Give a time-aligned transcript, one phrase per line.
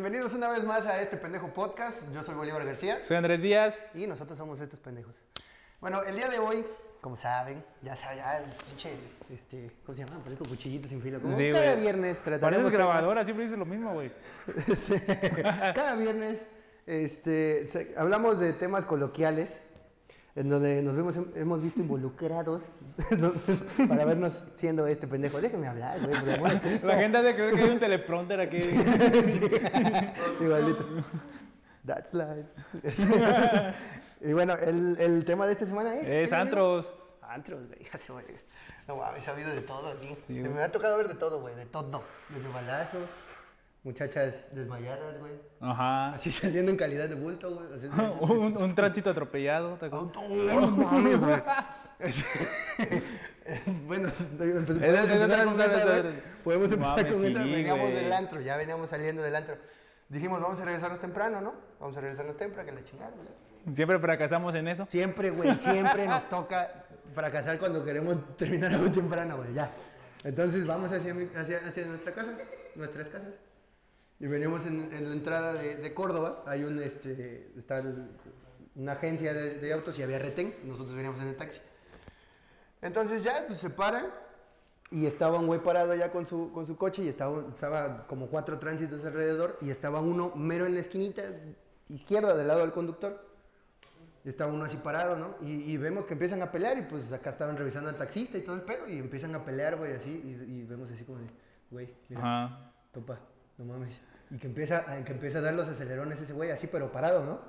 [0.00, 1.98] bienvenidos una vez más a este pendejo podcast.
[2.14, 3.74] Yo soy Bolívar García Soy Andrés Díaz.
[3.94, 5.14] y nosotros somos estos pendejos.
[5.78, 6.64] Bueno, el día de hoy,
[7.02, 8.92] como saben, ya saben, ya el pinche,
[9.30, 10.18] este, ¿cómo se llama?
[10.22, 11.20] Parezco cuchillito sin filo.
[11.20, 11.80] Como Sí, cada güey.
[11.82, 14.10] viernes Pareces trataremos grabadora, siempre dices lo mismo, güey.
[14.86, 16.38] temas- cada viernes,
[16.86, 19.50] este, hablamos de temas coloquiales
[20.36, 22.62] en donde nos vemos, hemos visto involucrados
[23.88, 25.40] para vernos siendo este pendejo.
[25.40, 26.86] Déjenme hablar, güey, por amor Cristo.
[26.86, 28.58] La gente ha de creer que hay un teleprompter aquí.
[30.40, 30.84] Igualito.
[31.86, 32.46] That's life.
[34.20, 36.08] y bueno, el, el tema de esta semana es.
[36.08, 36.92] Es antros.
[37.22, 37.80] Antros, güey.
[37.90, 38.22] ya se me-
[38.86, 40.16] No mames, ha habido de todo aquí.
[40.26, 41.54] Sí, me ha tocado ver de todo, güey.
[41.54, 42.02] De todo.
[42.28, 43.08] Desde balazos,
[43.82, 45.32] muchachas desmayadas, güey.
[45.60, 46.12] Ajá.
[46.12, 47.66] Así saliendo en calidad de bulto, güey.
[47.76, 49.76] Es- un, un tránsito atropellado.
[49.76, 50.12] ¿te acuerdas?
[50.14, 51.42] No mames, güey.
[53.86, 54.08] bueno,
[54.38, 56.12] podemos empezar con esa.
[56.44, 57.42] Podemos empezar con esa.
[57.42, 59.56] Veníamos del antro, ya veníamos saliendo del antro.
[60.08, 61.54] Dijimos, vamos a regresarnos temprano, ¿no?
[61.78, 63.74] Vamos a regresarnos temprano, que la chingada, güey.
[63.76, 64.86] Siempre fracasamos en eso.
[64.86, 66.68] Siempre, güey, siempre nos toca
[67.14, 69.70] fracasar cuando queremos terminar algo temprano, güey, ya.
[70.24, 72.32] Entonces vamos hacia, hacia, hacia nuestra casa,
[72.74, 73.34] nuestras casas.
[74.20, 78.08] Y veníamos en, en la entrada de, de Córdoba, hay un, este, está el-
[78.76, 81.60] una agencia de, de autos y había retén, nosotros veníamos en el taxi.
[82.82, 84.06] Entonces ya, pues se paran
[84.90, 88.28] y estaba un güey parado ya con su, con su coche y estaba, estaba como
[88.28, 91.22] cuatro tránsitos alrededor y estaba uno mero en la esquinita
[91.88, 93.28] izquierda del lado del conductor.
[94.24, 95.34] Y estaba uno así parado, ¿no?
[95.40, 98.42] Y, y vemos que empiezan a pelear y pues acá estaban revisando al taxista y
[98.42, 100.10] todo el pedo y empiezan a pelear, güey, así.
[100.10, 101.26] Y, y vemos así como de,
[101.70, 102.72] güey, mira, Ajá.
[102.92, 103.18] topa,
[103.56, 103.94] no mames.
[104.30, 107.24] Y que empieza, a- que empieza a dar los acelerones ese güey, así pero parado,
[107.24, 107.40] ¿no?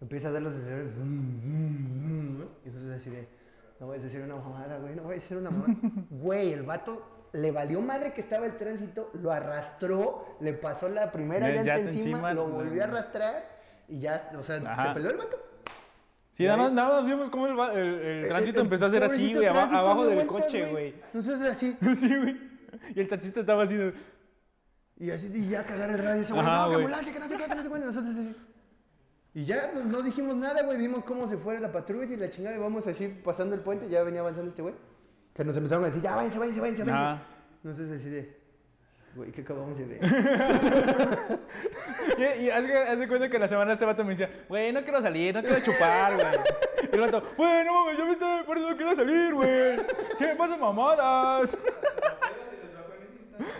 [0.00, 0.94] Empieza a dar los acelerones.
[0.96, 2.44] vum, vum, ¿no?
[2.64, 3.28] Y entonces así de,
[3.80, 5.74] no voy a decir una mamada, güey, no voy a decir una mamada.
[6.10, 11.10] Güey, el vato le valió madre que estaba el tránsito, lo arrastró, le pasó la
[11.12, 13.44] primera Ya- llanta encima, encima, lo volvió a arrastrar
[13.88, 14.88] y ya, o sea, Ajá.
[14.88, 15.36] se peleó el vato.
[16.34, 19.04] Sí, nada más, nada más vimos cómo el, el- el tránsito El- empezó a hacer
[19.04, 20.94] así, güey, abajo de del vuelta, coche, güey.
[21.12, 22.36] Nosotros así, Sí, güey.
[22.94, 23.76] Y el taxista estaba así.
[25.00, 27.36] Y así, y ya cagar el radio, ese güey, no, que ambulancia, que no sé
[27.36, 28.36] qué, que no sé cuándo, nosotros así.
[29.34, 32.56] Y ya no dijimos nada, güey, vimos cómo se fue la patrulla y la chingada,
[32.56, 34.74] y vamos así pasando el puente, ya venía avanzando este güey.
[35.34, 37.04] Que nos empezaron a decir, ya, váyanse, váyanse, váyanse, váyanse.
[37.04, 37.22] Ajá.
[37.62, 38.36] Nosotros así de,
[39.14, 40.00] güey, ¿qué acabamos de ver?
[42.18, 44.72] Y, y haz, de- haz de cuenta que la semana este vato me decía, güey,
[44.72, 46.26] no quiero salir, no quiero chupar, güey.
[46.92, 49.76] Y el vato, güey, no mames, yo me estoy, por eso no quiero salir, güey.
[50.18, 51.50] Sí me pasan mamadas.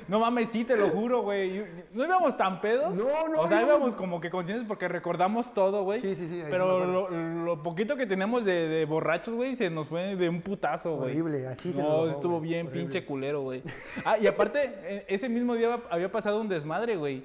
[0.08, 1.64] No mames, sí, te lo juro, güey.
[1.92, 2.94] No íbamos tan pedos.
[2.94, 6.00] No, no, O sea, íbamos- íbamos como que conscientes porque recordamos todo, güey.
[6.00, 9.88] Sí, sí, sí, Pero lo, lo poquito que teníamos de, de borrachos, güey, se nos
[9.88, 11.10] fue de un putazo, güey.
[11.12, 12.82] Horrible, así se No, nos bajó, estuvo bien horrible.
[12.84, 13.62] pinche culero, güey.
[14.04, 17.24] Ah, y aparte, e- ese mismo día había pasado un desmadre, güey.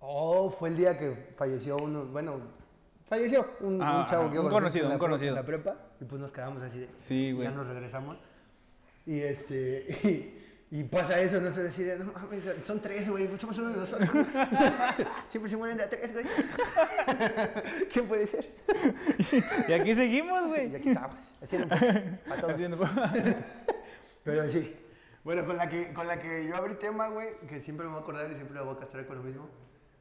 [0.00, 2.34] Oh, fue el día que falleció uno, bueno,
[3.06, 5.28] falleció un, un Ah, chavo que un con nosotros conocido, en la un conocido.
[5.30, 7.46] en la prepa, y pues nos quedamos así de, Sí, güey.
[7.48, 8.16] ya nos regresamos.
[9.06, 10.41] Y este, y,
[10.74, 13.76] y pasa eso, no sé decir, no mames, son tres, güey, pues somos uno de
[13.76, 14.08] nosotros.
[15.28, 16.24] Siempre se mueren de a tres, güey.
[17.92, 18.50] ¿Quién puede ser?
[19.68, 20.74] Y aquí seguimos, Y güey.
[20.76, 22.52] aquí estamos, haciendo a todos.
[22.54, 22.88] Haciendo-
[24.24, 24.76] Pero sí.
[25.24, 28.00] Bueno, con la, que, con la que yo abrí tema, güey, que siempre me voy
[28.00, 29.48] a acordar y siempre la voy a castrar con lo mismo,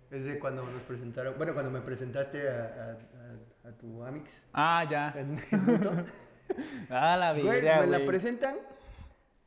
[0.09, 4.31] es de cuando nos presentaron, bueno, cuando me presentaste a, a- a- a tu Amix
[4.53, 5.13] Ah, ya.
[5.17, 6.05] en, en.
[6.89, 8.07] Ah, la Güey, vida, me la güey.
[8.07, 8.55] presentan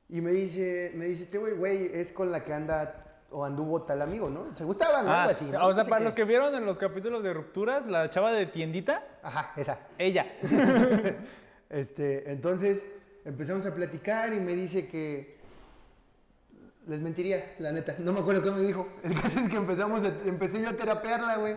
[0.09, 3.01] y me dice, me dice, este güey, güey, es con la que anda
[3.31, 4.55] o anduvo tal amigo, ¿no?
[4.57, 5.13] Se gustaban, ¿no?
[5.13, 5.59] Ah, Algo así, ¿no?
[5.65, 6.05] O No sea, sé para qué.
[6.05, 9.79] los que vieron en los capítulos de rupturas, la chava de tiendita, Ajá, esa.
[9.99, 10.27] ella.
[11.71, 12.87] Este, entonces
[13.25, 15.39] empezamos a platicar y me dice que
[16.87, 17.97] les mentiría, la neta.
[17.99, 18.87] No me acuerdo qué me dijo.
[19.03, 21.57] El caso es que empezamos a- empecé yo a terapearla, güey.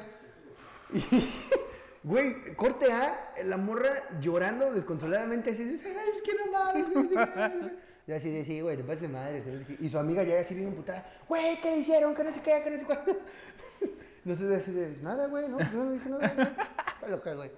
[0.94, 1.30] Y,
[2.03, 7.72] güey, corte A, la morra llorando desconsoladamente así, "Ay, es que no mames.
[8.07, 8.30] No sé qué".
[8.30, 9.44] Y así de, sí, güey, te pases de madre.
[9.44, 9.77] que no sé qué".
[9.80, 12.15] Y su amiga ya así bien emputada, güey, ¿qué hicieron?
[12.15, 13.18] Que no sé qué, que no sé cuándo.
[14.25, 16.33] No sé así de, nada, güey, no, pues yo no dije nada.
[16.36, 16.48] güey".
[16.95, 17.51] Está loca, güey.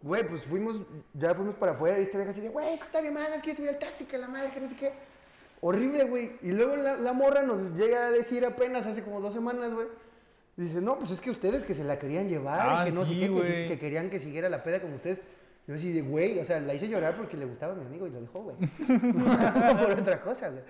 [0.00, 0.80] Güey, pues fuimos,
[1.12, 3.30] ya fuimos para afuera y esta vieja así de, güey, es que está bien mal,
[3.34, 4.92] es que yo subí al taxi, que la madre, que no sé qué.
[5.60, 6.32] Horrible, güey.
[6.42, 9.86] Y luego la, la morra nos llega a decir apenas hace como dos semanas, güey.
[10.56, 13.04] Dice, no, pues es que ustedes que se la querían llevar Ah, y que no
[13.04, 15.18] sí, sé qué, que, querían que siguiera la peda como ustedes.
[15.66, 18.06] Yo así de, güey, o sea, la hice llorar porque le gustaba a mi amigo
[18.06, 18.56] y lo dejó, güey.
[18.88, 20.62] No por otra cosa, güey.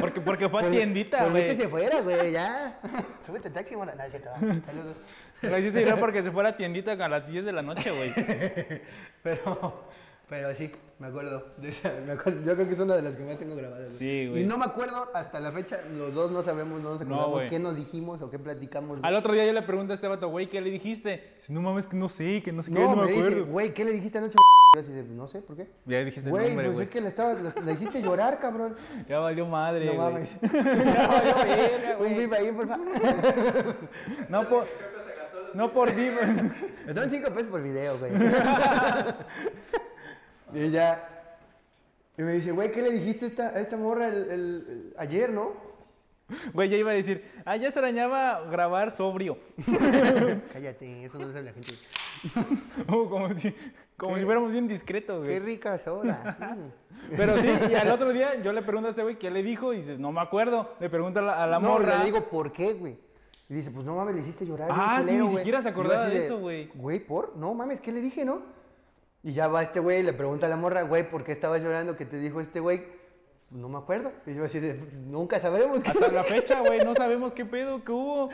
[0.00, 1.48] Porque, porque fue a tiendita, güey.
[1.48, 2.80] que se fuera, güey, ya.
[3.26, 3.94] Súbete al taxi, mona.
[3.94, 4.30] No, es cierto.
[4.30, 4.38] va.
[4.64, 4.96] Saludos.
[5.42, 8.14] La hiciste llorar porque se fuera a tiendita a las 10 de la noche, güey.
[9.22, 9.84] Pero,
[10.28, 11.42] Pero sí, me acuerdo.
[11.56, 13.86] de esa, me acuerdo- Yo creo que es una de las que más tengo grabadas.
[13.86, 13.98] güey.
[13.98, 14.42] Sí, güey.
[14.42, 17.58] Y no me acuerdo hasta la fecha, los dos no sabemos, no nos acordamos qué
[17.58, 18.98] nos dijimos o qué platicamos.
[19.02, 21.22] Al otro día yo le pregunto a este vato, güey, ¿qué le dijiste?
[21.40, 23.26] Dice, no mames, que no sé, que no sé qué, no, no me me dice,
[23.28, 23.46] acuerdo.
[23.46, 24.34] güey, ¿qué le dijiste anoche?
[24.74, 25.66] Yo así de, no sé, ¿por qué?
[25.86, 26.84] Ya dijiste el Güey, nombre, pues güey.
[26.84, 28.76] es que le, estaba, le, le hiciste llorar, cabrón.
[29.08, 30.12] Ya valió madre, No güey.
[30.12, 30.30] mames.
[30.42, 32.14] ya valió verga, Un güey.
[32.18, 32.86] viva ahí, por favor.
[34.28, 34.66] No por...
[35.54, 36.18] No por vivo.
[36.92, 38.12] Dan cinco pesos por video, güey.
[40.54, 41.08] Y ya.
[42.16, 44.94] Y me dice, güey, ¿qué le dijiste a esta, a esta morra el, el- el-
[44.98, 45.52] ayer, no?
[46.52, 49.38] Güey, ya iba a decir, ah, ya se arañaba grabar sobrio.
[50.52, 51.72] Cállate, eso no lo sabe la gente.
[52.88, 53.54] Uh, como si,
[53.96, 54.20] como ¿Qué?
[54.20, 55.38] si fuéramos bien discretos, Qué güey.
[55.38, 56.36] rica soda.
[56.38, 57.16] Mm.
[57.16, 59.72] Pero sí, y al otro día yo le pregunto a este güey qué le dijo
[59.72, 60.74] y dice, no me acuerdo.
[60.80, 61.98] Le pregunto a la, a la no, morra.
[61.98, 62.98] le digo, ¿por qué, güey?
[63.48, 64.68] Y dice, pues no mames, le hiciste llorar.
[64.68, 65.36] bien Ah, sí, culero, ni güey".
[65.38, 66.66] siquiera se Y yo acordaba así de eso, güey.
[66.74, 67.36] Güey, ¿por?
[67.36, 68.42] No mames, ¿qué le dije, no?
[69.22, 71.62] Y ya va este güey y le pregunta a la morra, güey, ¿por qué estabas
[71.62, 71.96] llorando?
[71.96, 72.78] ¿Qué te dijo este güey?
[72.78, 74.12] "Pues No me acuerdo.
[74.26, 75.82] Y yo así de, "Pues nunca sabremos.
[75.82, 78.30] qué Hasta la fecha, güey, no sabemos qué pedo, qué hubo.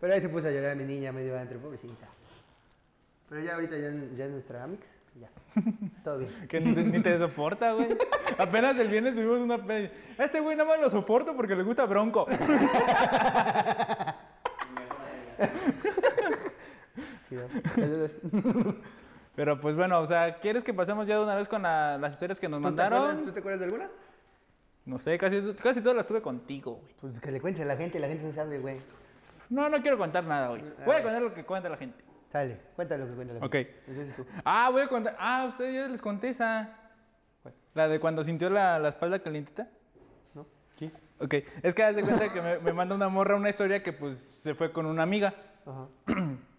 [0.00, 2.06] Pero ahí se puso a llorar mi niña medio adentro, pobrecita.
[3.28, 4.86] Pero ya ahorita ya, ya es nuestra Amix,
[5.18, 5.28] ya.
[6.04, 6.30] Todo bien.
[6.48, 7.96] Que ni, ni te soporta, güey.
[8.38, 9.56] Apenas el viernes tuvimos una
[10.18, 12.26] Este güey nada más lo soporto porque le gusta Bronco.
[17.28, 17.48] Chido.
[19.36, 22.14] Pero pues bueno, o sea, ¿quieres que pasemos ya de una vez con la- las
[22.14, 23.24] historias que nos ¿Tú te, acuerdas, mandaron?
[23.26, 23.88] ¿Tú te acuerdas de alguna?
[24.86, 26.94] No sé, casi, casi todas las tuve contigo, güey.
[27.00, 28.80] Pues que le cuentes a la gente, la gente no sabe, güey.
[29.50, 30.62] No, no quiero contar nada hoy.
[30.84, 32.02] Voy a contar lo que cuenta la gente.
[32.32, 33.52] Sale, cuéntale lo que cuenta la Ok.
[33.52, 33.74] gente.
[33.86, 34.26] Entonces tú.
[34.44, 35.16] Ah, voy a contar.
[35.18, 36.70] Ah, a ustedes ya les conté esa.
[37.74, 39.68] La de cuando sintió la, la espalda calientita.
[40.34, 40.46] ¿No?
[40.78, 40.90] Sí.
[41.20, 43.92] Ok, es que haz de cuenta que me, me manda una morra una historia que
[43.92, 45.34] pues se fue con una amiga.
[45.66, 45.86] Ajá.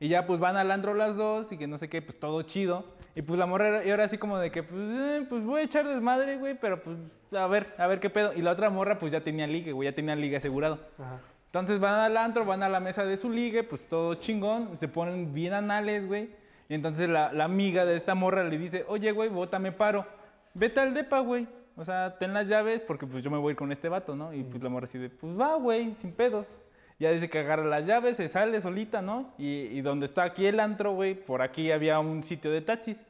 [0.00, 2.42] Y ya pues van al andro las dos y que no sé qué, pues todo
[2.42, 2.84] chido.
[3.14, 5.62] Y pues la morra era, y ahora así como de que pues, eh, pues voy
[5.62, 6.96] a echar desmadre, güey, pero pues
[7.32, 8.32] a ver, a ver qué pedo.
[8.34, 10.78] Y la otra morra pues ya tenía ligue, güey, ya tenía ligue asegurado.
[10.98, 11.20] Ajá.
[11.46, 14.86] Entonces van al antro, van a la mesa de su ligue, pues todo chingón, se
[14.86, 16.30] ponen bien anales, güey.
[16.68, 20.06] Y entonces la, la amiga de esta morra le dice, oye, güey, bótame paro.
[20.52, 21.48] Vete al depa, güey.
[21.76, 24.14] O sea, ten las llaves porque pues yo me voy a ir con este vato,
[24.14, 24.34] ¿no?
[24.34, 26.58] Y pues la morra así de, pues va, güey, sin pedos.
[26.98, 29.32] Ya dice que agarra las llaves, se sale solita, ¿no?
[29.38, 33.04] Y, y donde está aquí el antro, güey, por aquí había un sitio de taxis.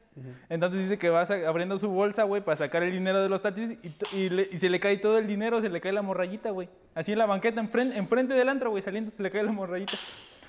[0.49, 3.77] Entonces dice que va abriendo su bolsa, güey, para sacar el dinero de los taxis
[4.11, 6.51] y, y le- y se le cae todo el dinero, se le cae la morrayita,
[6.51, 6.67] güey.
[6.93, 9.93] Así en la banqueta, enfrente, enfrente del antro, güey, saliendo, se le cae la morrayita.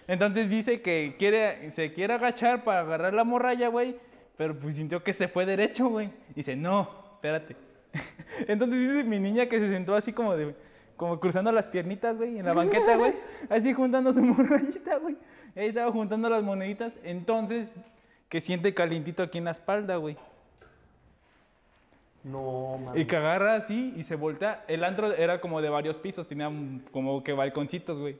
[0.08, 3.96] Entonces dice que quiere, se quiere agachar para agarrar la morralla, güey,
[4.36, 6.10] pero pues sintió que se fue derecho, güey.
[6.34, 7.54] Dice, no, espérate.
[8.48, 10.54] Entonces dice mi niña que se sentó así como de,
[11.00, 13.14] como cruzando las piernitas, güey, en la banqueta, güey,
[13.48, 15.16] así juntando su morrayita, güey.
[15.56, 16.92] Ahí estaba juntando las moneditas.
[17.02, 17.72] Entonces,
[18.28, 20.18] que siente calientito aquí en la espalda, güey.
[22.22, 23.06] No, Y mames.
[23.06, 24.62] que agarra así y se voltea.
[24.68, 26.52] El antro era como de varios pisos, tenía
[26.92, 28.18] como que balconcitos, güey.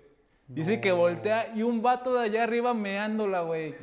[0.48, 3.74] Dice que voltea y un vato de allá arriba meándola, güey.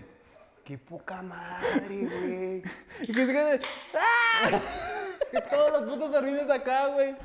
[0.65, 2.63] Qué poca madre, güey.
[3.03, 3.59] Y que se queda de,
[3.93, 4.59] ¡Ah!
[5.31, 7.15] Que todos los putos arruines acá, güey.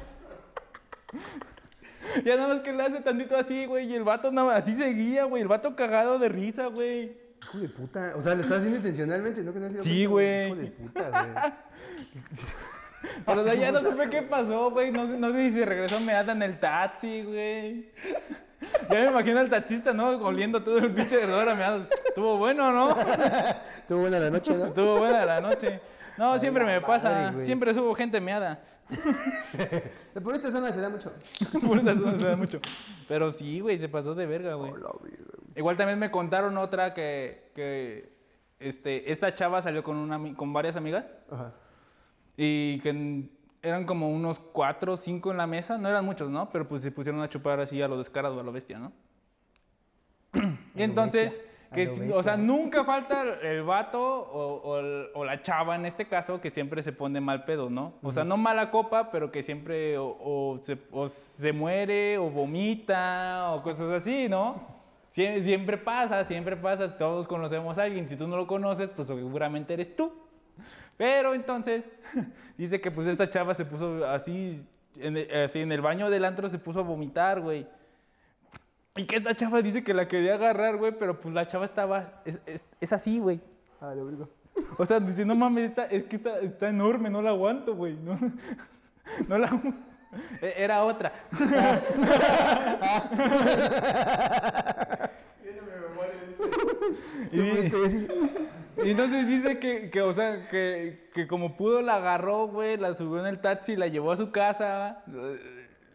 [2.25, 3.87] Ya nada más que le hace tantito así, güey.
[3.90, 5.43] Y el vato nada más así seguía, güey.
[5.43, 7.16] El vato cagado de risa, güey.
[7.43, 8.12] Hijo de puta.
[8.16, 9.52] O sea, lo estás haciendo intencionalmente, ¿no?
[9.52, 10.46] Que no Sí, güey.
[10.46, 11.52] Hijo de puta, güey.
[13.26, 14.91] Pero de allá no supe qué pasó, güey.
[14.93, 17.91] No, sé- no sé si se regresó meada en el taxi, güey.
[18.91, 20.10] Ya me imagino al taxista, ¿no?
[20.19, 21.88] Oliendo todo el pinche hedor a meados.
[22.06, 22.96] Estuvo bueno, ¿no?
[23.77, 24.67] Estuvo buena la noche, ¿no?
[24.67, 25.81] Estuvo buena la noche.
[26.17, 27.32] No, siempre me pasa.
[27.32, 27.44] güey.
[27.44, 28.60] Siempre subo gente meada.
[30.22, 31.13] Por esta zona se da mucho.
[31.67, 32.61] Por eso no se da mucho.
[33.08, 34.72] Pero sí, güey, se pasó de verga, güey.
[34.72, 34.91] Hola.
[35.56, 38.13] Igual también me contaron otra que, que
[38.58, 41.53] este, esta chava salió con, una, con varias amigas Ajá.
[42.37, 43.29] y que
[43.63, 46.51] eran como unos cuatro o cinco en la mesa, no eran muchos, ¿no?
[46.51, 48.93] Pero pues se pusieron a chupar así a lo descarado, a lo bestia, ¿no?
[50.75, 55.74] y entonces, que, o sea, nunca falta el vato o, o el- o la chava
[55.76, 57.94] en este caso que siempre se pone mal pedo, ¿no?
[58.02, 62.31] O sea, no mala copa, pero que siempre o, o se, o se muere o
[62.31, 64.62] vomita o cosas así, ¿no?
[65.14, 69.08] Sie- Siempre pasa, siempre pasa, todos conocemos a alguien, si tú no lo conoces, pues
[69.08, 70.12] seguramente eres tú.
[70.96, 71.96] Pero entonces,
[72.58, 74.64] dice que pues esta chava se puso así,
[74.98, 77.67] en el, así en el baño del antro se puso a vomitar, güey.
[78.96, 82.20] Y que esta chava dice que la quería agarrar, güey, pero pues la chava estaba,
[82.27, 83.41] es, es- es así, güey.
[83.81, 84.27] Ah, lo verga.
[84.79, 87.94] O sea, dice, no mames, está- es que está, está enorme, no la aguanto, güey.
[87.96, 88.19] No,
[89.29, 89.49] no la
[90.43, 91.11] E- Era otra.
[97.32, 97.39] y.
[98.84, 102.94] Y entonces dice que, que, o sea, que, que como pudo la agarró, güey, la
[102.94, 105.05] subió en el taxi, la llevó a su casa,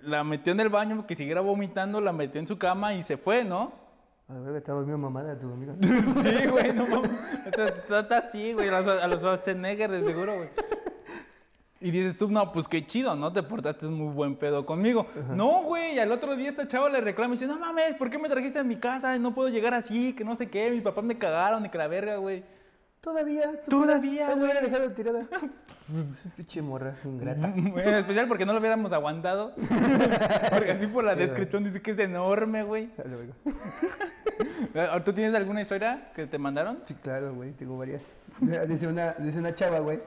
[0.01, 3.17] la metió en el baño, que siguiera vomitando, la metió en su cama y se
[3.17, 3.71] fue, ¿no?
[4.29, 5.73] A ver, estaba bien mamada tu amiga.
[5.81, 7.11] Sí, güey, no mames.
[7.45, 10.49] Está, así, güey, a los, a los Schwarzenegger de seguro, güey.
[11.79, 13.31] Y dices tú, no, pues qué chido, ¿no?
[13.31, 15.05] Te portaste muy buen pedo conmigo.
[15.29, 18.09] No, güey, y al otro día esta chava le reclama y dice, no mames, ¿por
[18.09, 19.17] qué me trajiste a mi casa?
[19.19, 21.87] No puedo llegar así, que no sé qué, mis papás me cagaron y que la
[21.87, 22.43] verga, güey.
[23.01, 23.51] Todavía.
[23.69, 24.43] Todavía, güey.
[24.43, 25.25] hubiera dejado tirada.
[26.35, 27.47] Pinche morra, ingrata.
[27.55, 29.53] En especial porque no lo hubiéramos aguantado.
[30.51, 32.89] Porque así por la Sí, descripción dice que es enorme, güey.
[35.05, 36.79] ¿Tú tienes alguna historia que te mandaron?
[36.85, 38.01] Sí, claro, güey, tengo varias.
[38.67, 39.99] Dice una, dice una chava, güey,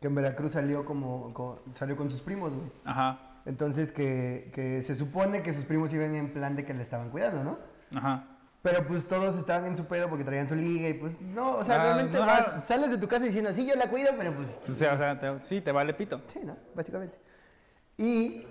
[0.00, 2.70] que en Veracruz salió como, co- salió con sus primos, güey.
[2.84, 6.82] Ajá, Entonces que, que se supone que sus primos iban en plan de que le
[6.82, 7.58] estaban cuidando, ¿no?
[7.96, 8.24] ajá.
[8.62, 11.64] Pero pues todos estaban en su pedo porque traían su liga y pues no, o
[11.64, 12.26] sea, Ah, realmente no.
[12.26, 14.98] vas- sales de tu casa diciendo, sí, yo la cuido, pero pues O sea, o
[14.98, 16.20] sea, te- sí, te vale pito.
[16.26, 16.56] sí, ¿no?
[16.74, 17.16] Básicamente.
[17.96, 18.46] Y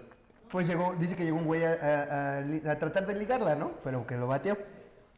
[0.51, 3.53] pues llegó, dice que llegó un güey a, a- a li- a tratar de ligarla,
[3.55, 3.73] ¿no?
[3.83, 4.57] Pero que lo bateó.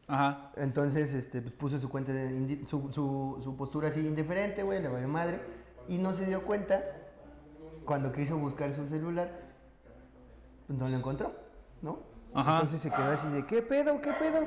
[0.07, 0.51] Ajá.
[0.57, 4.81] Entonces, este, pues puso su cuenta, de indi- su, su, su postura así indiferente, güey,
[4.81, 5.39] le valió madre.
[5.87, 6.83] Y no se dio cuenta
[7.85, 9.29] cuando quiso buscar su celular,
[10.67, 11.33] pues no lo encontró,
[11.81, 11.99] ¿no?
[12.33, 12.55] Ajá.
[12.55, 14.39] Entonces se quedó así de, ¿qué pedo, qué pedo?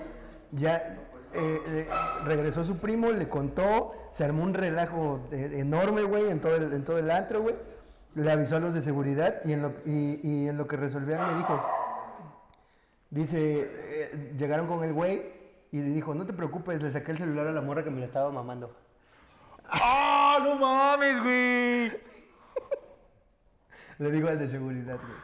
[0.52, 0.98] Ya
[1.32, 1.88] eh, eh,
[2.24, 6.84] regresó su primo, le contó, se armó un relajo enorme, güey, en todo el, en
[6.84, 7.56] todo el antro, güey.
[8.14, 11.26] Le avisó a los de seguridad y en lo, y, y en lo que resolvían
[11.26, 11.60] me dijo,
[13.10, 15.32] dice, eh, llegaron con el güey
[15.72, 17.98] y le dijo, no te preocupes, le saqué el celular a la morra que me
[17.98, 18.76] la estaba mamando.
[19.68, 22.00] ¡Ah, no mames, güey!
[23.98, 25.18] Le digo al de seguridad, güey.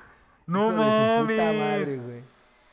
[0.47, 1.59] No Hijo de su puta mames.
[1.61, 2.25] madre, güey.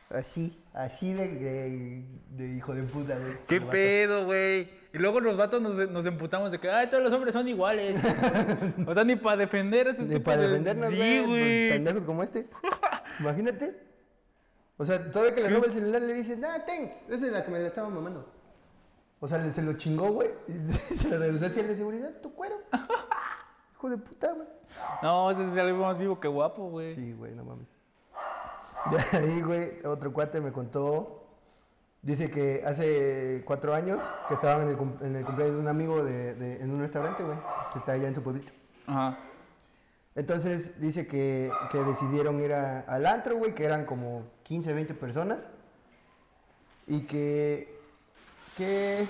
[0.10, 3.38] Así, así de, de, de hijo de puta, güey.
[3.48, 4.70] ¿Qué pedo, güey?
[4.94, 8.00] Y luego los vatos nos, nos emputamos de que, ay, todos los hombres son iguales.
[8.88, 11.18] o sea, ni para defender a ese Ni para de- defendernos, güey.
[11.18, 11.70] pues, güey.
[11.70, 12.48] Pendejos como este.
[13.20, 13.76] Imagínate.
[14.78, 17.44] O sea, todavía que le roba el celular le dices, nah, ten, esa es la
[17.44, 18.32] que me la estaba mamando.
[19.20, 20.30] O sea, se lo chingó, güey.
[20.48, 22.56] Y se lo regresó hacia el de seguridad, tu cuero.
[23.74, 24.48] Hijo de puta, güey.
[25.02, 26.94] No, ese es algo más vivo que guapo, güey.
[26.94, 27.68] Sí, güey, no mames.
[29.12, 31.14] De ahí, güey, otro cuate me contó.
[32.02, 35.68] Dice que hace cuatro años que estaban en el, cum- en el cumpleaños de un
[35.68, 37.38] amigo de, de- en un restaurante, güey,
[37.74, 38.52] que está allá en su pueblito.
[38.86, 39.18] Ajá.
[40.16, 44.94] Entonces dice que, que decidieron ir a- al antro, güey, que eran como 15, 20
[44.94, 45.48] personas.
[46.86, 47.78] Y que,
[48.56, 49.06] que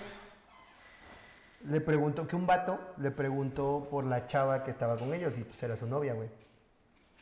[1.66, 5.44] le preguntó, que un vato le preguntó por la chava que estaba con ellos y
[5.44, 6.30] pues era su novia, güey.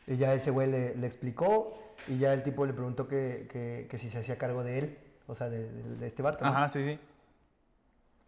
[0.06, 1.76] Y ya ese güey le, le explicó
[2.08, 4.98] y ya el tipo le preguntó que, que- que si se hacía cargo de él,
[5.26, 6.44] o sea, de, de- de este vato.
[6.44, 6.50] ¿no?
[6.50, 6.98] Ajá, sí, sí.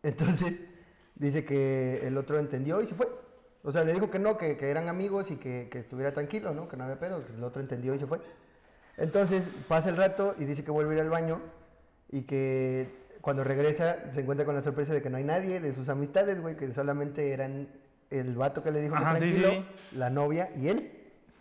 [0.02, 0.60] Entonces,
[1.14, 3.08] dice que el otro entendió y se fue.
[3.62, 6.54] O sea, le dijo que no, que, que eran amigos y que, que estuviera tranquilo,
[6.54, 6.68] ¿no?
[6.68, 8.20] Que no había pedo, que el otro entendió y se fue.
[8.96, 11.40] Entonces, pasa el rato y dice que vuelve a ir al baño
[12.10, 12.88] y que
[13.20, 16.40] cuando regresa se encuentra con la sorpresa de que no hay nadie de sus amistades,
[16.40, 17.68] güey, que solamente eran
[18.10, 19.50] el vato que le dijo Ajá, que sí, tranquilo,
[19.90, 19.96] sí.
[19.98, 20.97] la novia y él.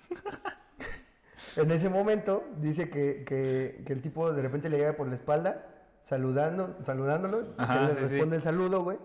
[1.55, 5.15] en ese momento dice que, que- que el tipo de repente le llega por la
[5.15, 5.65] espalda
[6.05, 8.13] saludando, saludándolo, y Ajá, que él le sí, sí.
[8.13, 8.97] responde el saludo, güey.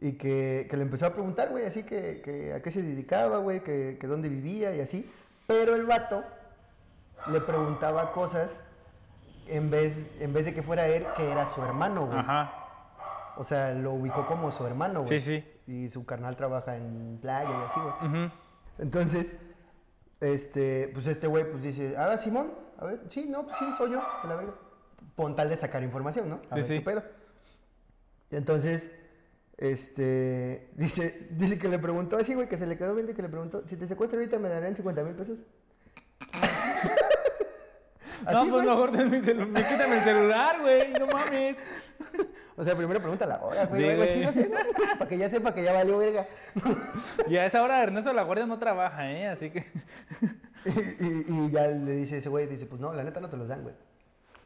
[0.00, 3.38] Y que, que le empezó a preguntar, güey, así que, que a qué se dedicaba,
[3.38, 5.08] güey, que, que dónde vivía y así.
[5.46, 6.24] Pero el vato
[7.30, 8.50] le preguntaba cosas
[9.46, 12.18] en vez, en vez de que fuera él, que era su hermano, güey.
[12.18, 12.52] Ajá.
[13.36, 15.20] O sea, lo ubicó como su hermano, güey.
[15.20, 15.72] Sí, sí.
[15.72, 18.30] Y su carnal trabaja en playa y así, güey.
[18.78, 19.36] Entonces,
[20.24, 23.92] este, pues este güey pues dice, ah, Simón, a ver, sí, no, pues sí, soy
[23.92, 24.54] yo, a la verga.
[25.16, 26.36] Pon tal de sacar información, ¿no?
[26.50, 26.74] A Sí, ver sí.
[26.74, 27.02] qué pedo.
[28.30, 28.90] Y entonces,
[29.56, 33.22] este, dice, dice que le preguntó así, güey, que se le quedó viendo y que
[33.22, 35.38] le preguntó, si te secuestro ahorita me darían 50 mil pesos.
[38.24, 38.66] No, pues güey.
[38.66, 40.92] mejor denme mi celu- me quítame el celular, güey.
[40.98, 41.56] No mames.
[42.56, 44.20] O sea, primero pregunta la hora, güey, Sí, así, güey.
[44.24, 44.58] no sé, ¿no?
[44.98, 46.26] Para que ya sepa que ya valió verga.
[47.28, 49.28] Y a esa hora Ernesto La Guardia no trabaja, ¿eh?
[49.28, 49.64] Así que.
[50.66, 53.36] Y, y- y ya le dice ese güey, dice, pues no, la neta no te
[53.36, 53.74] los dan, güey.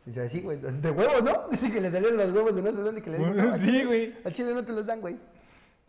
[0.05, 1.49] Dice, así, güey, de huevos, ¿no?
[1.51, 3.57] Dice que le salieron los huevos de no sé dónde y que le dijo, no,
[3.59, 4.15] Sí, güey.
[4.25, 5.17] Al chile no te los dan, güey.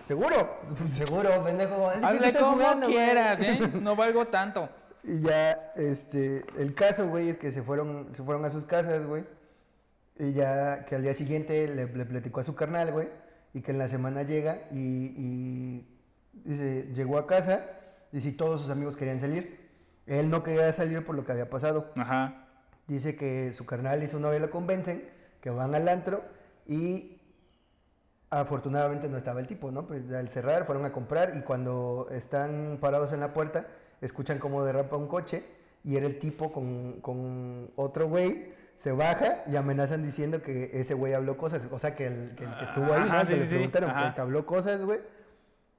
[0.07, 0.59] ¿Seguro?
[0.77, 1.89] Pues seguro, pendejo.
[1.91, 2.97] Es que Hazle estás como jugando, güey.
[2.97, 3.59] quieras, ¿eh?
[3.81, 4.69] No valgo tanto.
[5.03, 9.05] Y ya, este, el caso, güey, es que se fueron, se fueron a sus casas,
[9.07, 9.23] güey.
[10.19, 13.07] Y ya que al día siguiente le, le platicó a su carnal, güey.
[13.53, 15.87] Y que en la semana llega y, y
[16.45, 17.65] dice, llegó a casa,
[18.11, 19.69] y todos sus amigos querían salir.
[20.05, 21.91] Él no quería salir por lo que había pasado.
[21.95, 22.47] Ajá.
[22.87, 25.03] Dice que su carnal y su novia lo convencen,
[25.41, 26.23] que van al antro
[26.67, 27.19] y
[28.31, 29.87] Afortunadamente no estaba el tipo, ¿no?
[29.87, 33.65] Pues al cerrar fueron a comprar y cuando están parados en la puerta,
[34.01, 35.43] escuchan cómo derrapa un coche
[35.83, 40.95] y era el tipo con, con otro güey, se baja y amenazan diciendo que ese
[40.95, 43.25] güey habló cosas, o sea, que el que, el que estuvo ahí, Ajá, ¿no?
[43.29, 44.09] sí, Se le sí, preguntaron Ajá.
[44.09, 44.99] que, que habló cosas, güey.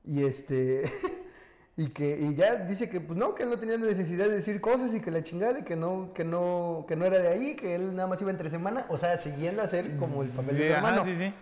[0.04, 0.85] Y este...
[1.76, 4.61] Y que y ya dice que pues no, que él no tenía necesidad de decir
[4.61, 7.57] cosas y que la chingada y que no, que no, que no era de ahí,
[7.57, 10.57] que él nada más iba entre semana, o sea, siguiendo a hacer como el papel
[10.57, 11.04] Sí, de hermano.
[11.07, 11.33] sí, sí.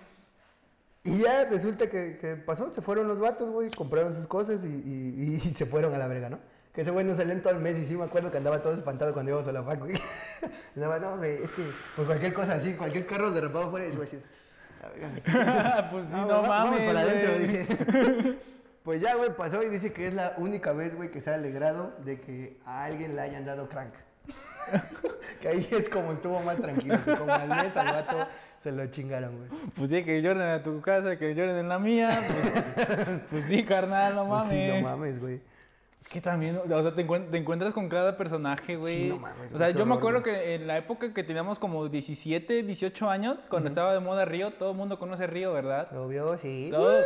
[1.02, 4.68] Y ya resulta que, que pasó, se fueron los vatos, güey, compraron sus cosas y,
[4.68, 6.38] y- y se fueron a la verga, ¿no?
[6.78, 8.62] Que ese güey no salió en todo el mes y sí me acuerdo que andaba
[8.62, 9.86] todo espantado cuando íbamos a la facu.
[9.86, 10.00] güey.
[10.76, 11.64] Andaba, no, güey, es que
[11.96, 14.08] por cualquier cosa así, cualquier carro derrapado afuera y ese güey
[15.90, 16.86] pues sí, No, no, va- vamos mames.
[16.86, 17.46] para adentro, güey.
[17.48, 18.38] dice.
[18.84, 21.34] Pues ya, güey, pasó y dice que es la única vez, güey, que se ha
[21.34, 23.92] alegrado de que a alguien le hayan dado crank.
[25.40, 28.24] que ahí es como estuvo más tranquilo, que como al mes al vato
[28.62, 29.48] se lo chingaron, güey.
[29.76, 32.20] Pues sí, que lloren a tu casa, que lloren en la mía.
[32.76, 34.52] Pues, pues sí, carnal, no Pues mames.
[34.76, 35.40] sí, no mames, güey.
[36.02, 39.08] Es que también, o sea, te, encuent- te encuentras con cada personaje, güey.
[39.08, 40.32] no mames, o sea, yo me acuerdo güey.
[40.34, 44.52] que en la época que teníamos como 17, 18 años, cuando estaba de moda Río,
[44.52, 45.94] todo el mundo conoce Río, ¿verdad?
[45.96, 46.68] Obvio, sí.
[46.70, 46.98] Todo,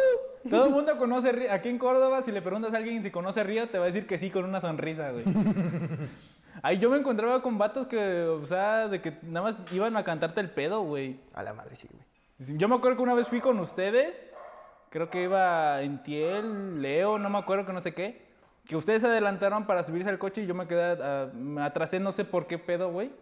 [0.49, 1.53] todo el mundo conoce Río.
[1.53, 4.07] Aquí en Córdoba, si le preguntas a alguien si conoce Río, te va a decir
[4.07, 5.25] que sí con una sonrisa, güey.
[6.63, 10.05] Ahí yo me encontraba con vatos que, o sea, de que nada más iban a
[10.05, 11.19] cantarte el pedo, güey.
[11.35, 12.57] A la madre, sí, güey.
[12.59, 14.23] Yo me acuerdo que una vez fui con ustedes,
[14.91, 18.32] creo que iba Entiel, Leo, no me acuerdo que no sé qué,
[18.66, 21.99] que ustedes se adelantaron para subirse al coche y yo me quedé, ah, me atrasé,
[22.00, 23.12] no sé por qué pedo, güey.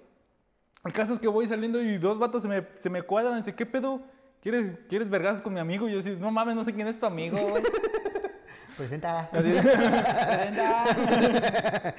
[0.85, 3.37] El caso es que voy saliendo y dos vatos se me, se me cuadran y
[3.39, 4.01] dicen, ¿qué pedo?
[4.43, 5.89] ¿Quieres, ¿Quieres vergazos con mi amigo?
[5.89, 7.63] Y yo así, no mames, no sé quién es tu amigo, güey.
[8.77, 9.29] Presenta.
[9.33, 10.85] "Presenta".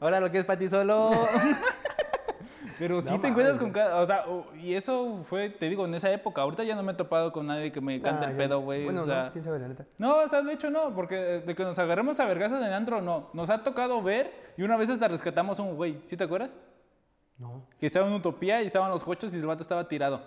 [0.00, 1.10] Ahora lo que es para ti solo.
[2.78, 4.00] Pero sí No te encuentras con cada.
[4.00, 4.24] O sea,
[4.60, 6.42] y eso fue, te digo, en esa época.
[6.42, 8.42] Ahorita ya no me he topado con nadie que me cante Ah, el ya.
[8.44, 8.84] pedo, güey.
[8.84, 9.84] Bueno, o sea, no, quién sabe, la neta.
[9.98, 13.00] no, o sea, de hecho no, porque de que nos agarremos a vergazos en antro,
[13.02, 13.30] no.
[13.32, 15.98] Nos ha tocado ver y una vez hasta rescatamos a un güey.
[16.02, 16.56] ¿Sí te acuerdas?
[17.38, 17.66] No.
[17.80, 20.20] Que estaba en Utopía y estaban los cochos y el vato estaba tirado.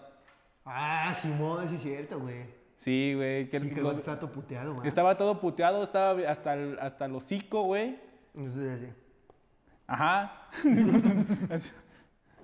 [0.66, 2.46] Ah, Simón, sí es cierto, güey.
[2.76, 3.50] Sí, güey.
[3.50, 4.88] Que, Sí, que el vato estaba todo puteado, que güey.
[4.88, 8.00] estaba todo puteado, estaba hasta el, hasta el hocico, güey.
[8.36, 8.94] Entonces, así.
[9.88, 10.48] Ajá.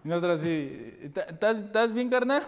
[0.08, 2.42] Y nosotros así, ¿estás bien, carnal?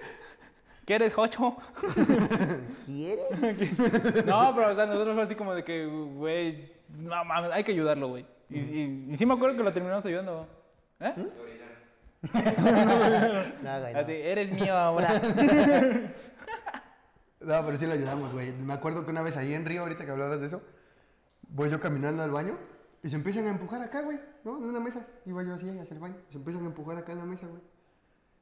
[0.84, 1.56] ¿Qué eres, Jocho?
[2.84, 3.24] ¿Quieres?
[4.26, 7.72] No, pero o sea, nosotros fue así como de que, güey, no mames, hay que
[7.72, 8.26] ayudarlo, güey.
[8.50, 10.46] Y, y- y sí me acuerdo que lo terminamos ayudando.
[11.00, 11.14] ¿Eh?
[13.62, 14.02] Nada, güey.
[14.04, 15.22] Así, eres mío ahora.
[17.40, 18.52] No, pero sí lo ayudamos, güey.
[18.52, 20.60] Me acuerdo que una vez ahí en Río, ahorita que hablabas de eso,
[21.48, 22.58] voy yo caminando al baño
[23.04, 24.56] y se empiezan a empujar acá, güey, ¿no?
[24.56, 25.06] En una mesa.
[25.26, 26.16] Iba yo así hacia el baño.
[26.30, 27.60] Se empiezan a empujar acá en la mesa, güey.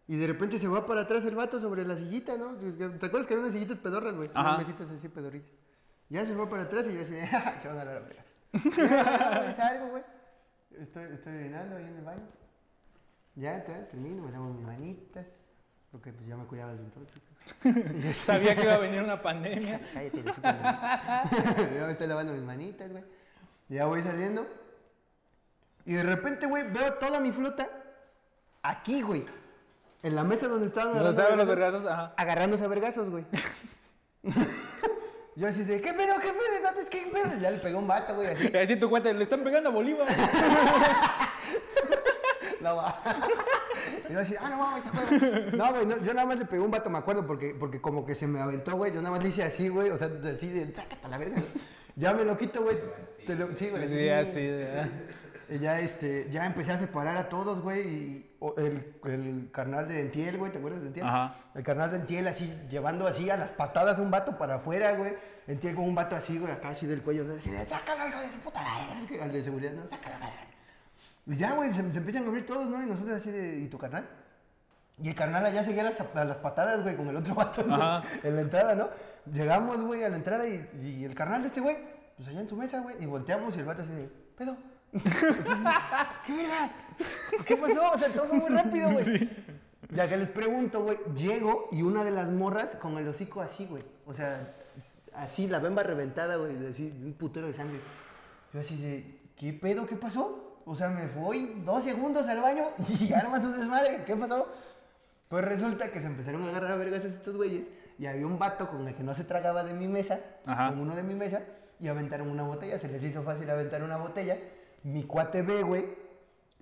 [0.07, 2.55] Y de repente se va para atrás el vato sobre la sillita, ¿no?
[2.55, 4.31] ¿Te acuerdas que eran unas sillitas pedorras, güey?
[4.31, 5.49] Unas mesitas así pedorrillas.
[6.09, 8.27] Ya se va para atrás y yo así, "Ja, se van a dar a vergas.
[8.77, 10.03] Ya, güey, salgo, güey.
[10.79, 12.23] Estoy, estoy orinando ahí en el baño.
[13.35, 15.27] Ya, termino, me lavo mis manitas.
[15.91, 18.17] Porque pues ya me cuidaba desde entonces.
[18.25, 19.81] Sabía que iba a venir una pandemia.
[19.93, 23.05] Cállate, Ya me estoy lavando mis manitas, güey.
[23.73, 24.47] Ya voy saliendo.
[25.87, 27.67] Y de repente, güey, veo toda mi flota
[28.63, 29.25] aquí, güey.
[30.03, 31.87] En la mesa donde estaban ¿No agarrando saben los vergazos?
[31.87, 32.13] Ajá.
[32.19, 33.25] agarrándose a vergazos, güey.
[35.37, 36.63] Yo así de, ¿qué pedo, qué pedo?
[36.63, 37.39] No te- ¿Qué pedo?
[37.41, 38.51] Ya le pegó un vato, güey, así.
[38.53, 40.07] Y así tu cuenta, le están pegando a Bolívar.
[42.61, 43.03] No, va.
[44.09, 45.57] Y yo así, ah, no mames, se.
[45.57, 48.07] No, güey, no, yo nada más le pegué un vato, me acuerdo, porque, porque como
[48.07, 48.93] que se me aventó, güey.
[48.95, 51.43] Yo nada más le hice así, güey, o sea, así de, sácate a la verga.
[51.97, 52.79] Ya me lo quito, güey.
[53.27, 53.89] Te lo, sí, güey.
[53.89, 54.47] Sí, así.
[54.47, 54.89] ¿verdad?
[55.49, 57.87] Y ya, este, ya empecé a separar a todos, güey.
[57.87, 61.07] Y el, el carnal de Entiel, güey, ¿te acuerdas de Entiel?
[61.07, 61.35] Ajá.
[61.55, 65.13] El carnal de Entiel así, llevando así a las patadas un vato para afuera, güey.
[65.47, 67.27] Entiel con un vato así, güey, acá así del cuello.
[67.37, 69.01] Así sácalo, hijo de su puta madre.
[69.03, 70.17] Es que al de seguridad, no, sácalo.
[71.27, 72.83] Y ya, güey, se, se empiezan a abrir todos, ¿no?
[72.83, 74.09] Y nosotros así de, ¿y tu carnal?
[75.03, 77.65] Y el carnal allá seguía a las, a las patadas, güey, con el otro vato
[77.69, 78.03] Ajá.
[78.23, 78.89] en la entrada, ¿no?
[79.27, 81.77] Llegamos, güey, a la entrada y, y el carnal de este güey,
[82.17, 84.57] pues allá en su mesa, güey, y volteamos y el vato así de, pedo.
[84.93, 86.71] ¿Qué verga?
[87.47, 87.93] ¿Qué pasó?
[87.93, 89.31] O sea, todo fue muy rápido, güey.
[89.91, 93.67] Ya que les pregunto, güey, llego y una de las morras con el hocico así,
[93.67, 93.85] güey.
[94.07, 94.49] O sea,
[95.15, 97.81] así, la bemba reventada, güey, así, un putero de sangre.
[98.53, 99.87] Yo así de, ¿qué pedo?
[99.87, 100.61] ¿Qué pasó?
[100.65, 102.69] O sea, me fui dos segundos al baño
[103.01, 104.05] y armas un desmadre.
[104.07, 104.47] ¿Qué pasó?
[105.29, 107.67] Pues resulta que se empezaron a agarrar a vergas estos güeyes
[107.99, 110.69] y había un vato con el que no se tragaba de mi mesa, Ajá.
[110.71, 111.43] con uno de mi mesa,
[111.81, 112.79] y aventaron una botella.
[112.79, 114.37] Se les hizo fácil aventar una botella.
[114.85, 115.85] Mi cuate ve, güey,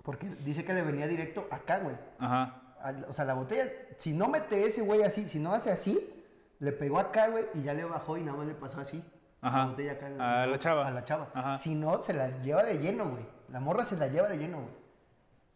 [0.03, 1.95] porque dice que le venía directo acá, güey.
[2.19, 2.61] Ajá.
[2.81, 3.65] Al- O sea, la botella,
[3.97, 6.17] si no mete ese güey así, si no hace así,
[6.59, 9.03] Le pegó acá, güey, y ya le bajó y nada más le pasó así.
[9.41, 9.57] Ajá.
[9.57, 10.07] La botella acá.
[10.09, 10.87] en A la chava.
[10.87, 11.29] A la chava.
[11.33, 11.57] Ajá.
[11.57, 13.25] Si no, se la lleva de lleno, güey.
[13.49, 14.69] La morra se la lleva de lleno, güey.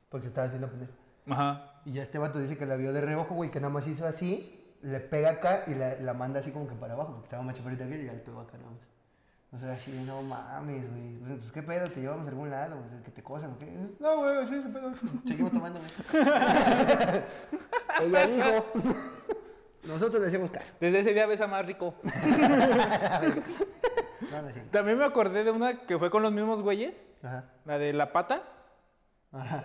[0.10, 0.94] Porque estaba haciendo pendejo.
[1.30, 1.74] Ajá.
[1.86, 4.08] Y ya este vato dice que la vio de reojo, güey, que nada más hizo
[4.08, 7.42] así, le pega acá y la, la manda así como que para abajo, porque estaba
[7.42, 8.80] más chaparrita que él y ya le pegó acá nada más.
[9.52, 11.38] O sea, así, no mames, güey.
[11.40, 11.90] Pues, ¿qué pedo?
[11.90, 12.76] ¿Te llevamos a algún lado?
[12.78, 13.04] güey?
[13.04, 13.66] ¿Que te cosan o qué?
[14.00, 14.94] No, güey, así se pedo.
[15.26, 15.90] Seguimos tomando, güey.
[18.02, 18.66] Ella dijo.
[19.88, 20.74] Nosotros le hacemos caso.
[20.80, 21.96] Desde ese día besa más rico.
[24.32, 24.50] No, no.
[24.72, 27.06] También me acordé de una que fue con los mismos güeyes.
[27.24, 27.46] Ajá.
[27.66, 28.42] La de la pata.
[29.32, 29.64] Ajá.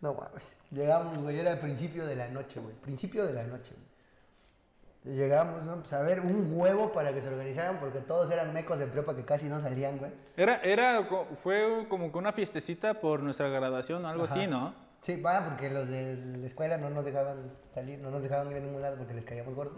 [0.00, 0.53] No mames.
[0.70, 2.74] Llegamos, güey, era el principio de la noche, güey.
[2.76, 5.16] Principio de la noche, güey.
[5.16, 5.76] Llegamos, ¿no?
[5.80, 9.14] Pues a ver, un huevo para que se organizaran, porque todos eran mecos de prepa
[9.14, 10.10] que casi no salían, güey.
[10.36, 11.06] Era, era,
[11.42, 14.34] fue como que una fiestecita por nuestra graduación o algo Ajá.
[14.34, 14.74] así, ¿no?
[15.02, 18.56] Sí, va, porque los de la escuela no nos dejaban salir, no nos dejaban ir
[18.56, 19.74] a ningún lado porque les caíamos gordos.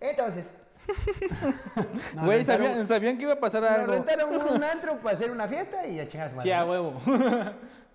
[0.00, 0.50] Entonces.
[2.14, 3.92] nos Güey, rentaron- sabían, sabían que iba a pasar Nos algo.
[3.92, 6.60] rentaron un antro para hacer una fiesta y a chingar a su madre, Sí, a
[6.64, 6.70] ¿no?
[6.70, 7.00] huevo.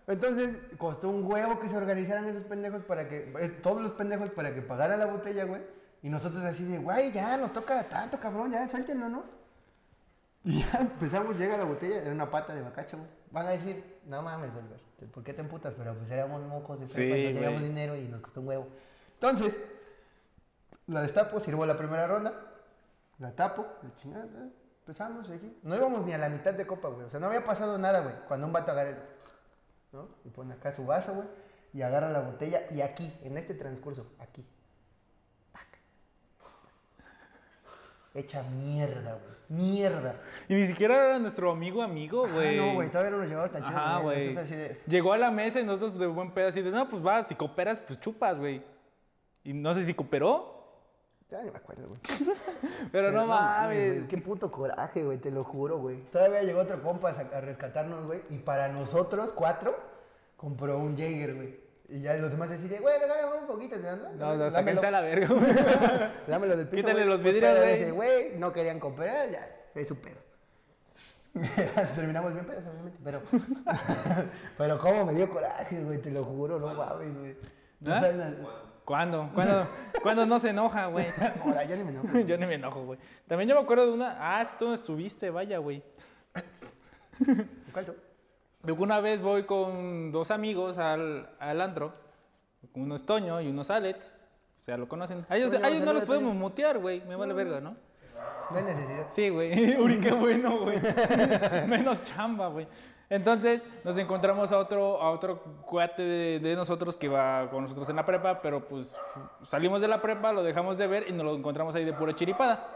[0.08, 4.30] Entonces, costó un huevo que se organizaran esos pendejos para que, eh, todos los pendejos
[4.30, 5.62] para que pagaran la botella, güey.
[6.02, 9.24] Y nosotros así de, güey, ya nos toca tanto, cabrón, ya suéltenlo, ¿no?
[10.46, 13.10] Y ya empezamos, llega la botella, era una pata de bacacho, güey.
[13.32, 14.80] Van a decir, no mames, Oliver,
[15.12, 15.74] ¿por qué te emputas?
[15.78, 17.70] Pero pues éramos mocos de prepa, Sí, no teníamos güey.
[17.70, 18.68] dinero y nos costó un huevo.
[19.16, 19.58] Entonces,
[20.88, 22.34] la destapo, sirvo la primera ronda,
[23.20, 24.48] la tapo, la chingada,
[24.80, 25.58] empezamos aquí.
[25.64, 27.08] No íbamos ni a la mitad de copa, güey.
[27.08, 28.98] O sea, no había pasado nada, güey, cuando un vato agarra el,
[29.92, 30.10] ¿no?
[30.26, 31.28] Y pone acá su vaso, güey,
[31.74, 34.46] y agarra la botella, y aquí, en este transcurso, aquí,
[35.52, 35.68] tac,
[38.14, 40.16] hecha mierda, güey, mierda.
[40.50, 42.58] Y ni siquiera era nuestro amigo amigo, Ah, güey.
[42.58, 44.34] no, güey, todavía no nos llevamos tan chido, Ajá, güey.
[44.34, 47.28] De, Llegó a la mesa y nosotros de buen pedo así de, no, pues vas,
[47.28, 48.62] si cooperas, pues chupas, güey.
[49.44, 50.57] Y no sé si cooperó,
[51.30, 52.00] ya ni me acuerdo, güey.
[52.92, 53.96] pero, no mames.
[53.96, 56.02] güey, Qué puto coraje, güey, te lo juro, güey.
[56.12, 58.22] Todavía llegó otro compa a, rescatarnos, güey.
[58.30, 59.78] Y para nosotros, cuatro,
[60.38, 61.60] compró un Jaeger, güey.
[61.90, 63.96] Y ya los demás decían, güey, regálame un poquito, ¿no?
[64.14, 65.54] No, no, sáquense a la verga, güey.
[66.28, 67.18] Dámelo del piso, Quítale güey.
[67.18, 67.74] los vidrios, güey.
[67.74, 70.18] ese güey, no querían cooperar, ya, es su pedo.
[71.96, 73.22] Terminamos bien pedos, obviamente, pero...
[74.58, 77.36] pero cómo me dio coraje, güey, te lo juro, no mames, güey.
[77.80, 78.00] No ¿Ah?
[78.02, 78.34] saben la-
[78.86, 79.30] ¿Cuándo?
[79.36, 79.68] ¿Cuándo?
[80.02, 81.06] ¿Cuándo no se enoja, güey?
[81.44, 82.08] Ahora, ya ni me enojo.
[82.26, 83.00] Yo ni me enojo, güey.
[83.28, 84.16] También yo me acuerdo de una.
[84.40, 85.84] Ah, si tú no estuviste, vaya, güey.
[87.74, 87.96] ¿Cuál tú?
[88.66, 91.94] Que Una vez voy con dos amigos al, al antro.
[92.74, 94.16] Uno es Toño y uno es Alex.
[94.60, 95.26] O sea, lo conocen.
[95.30, 97.02] A ellos, a ellos no los podemos mutear, güey.
[97.06, 97.76] Me vale verga, ¿no?
[98.52, 99.06] No hay necesidad.
[99.10, 99.78] Sí, güey.
[99.82, 100.80] Uri, qué bueno, güey.
[101.68, 102.68] Menos chamba, güey.
[103.10, 107.88] Entonces nos encontramos a otro, a otro cuate de, de nosotros que iba con nosotros
[107.90, 108.94] en la prepa, pero pues
[109.44, 112.14] salimos de la prepa, lo dejamos de ver y nos lo encontramos ahí de pura
[112.14, 112.68] chiripada.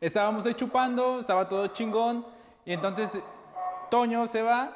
[0.00, 2.26] Estábamos ahí chupando, estaba todo chingón,
[2.64, 3.10] y entonces
[3.90, 4.72] Toño se va,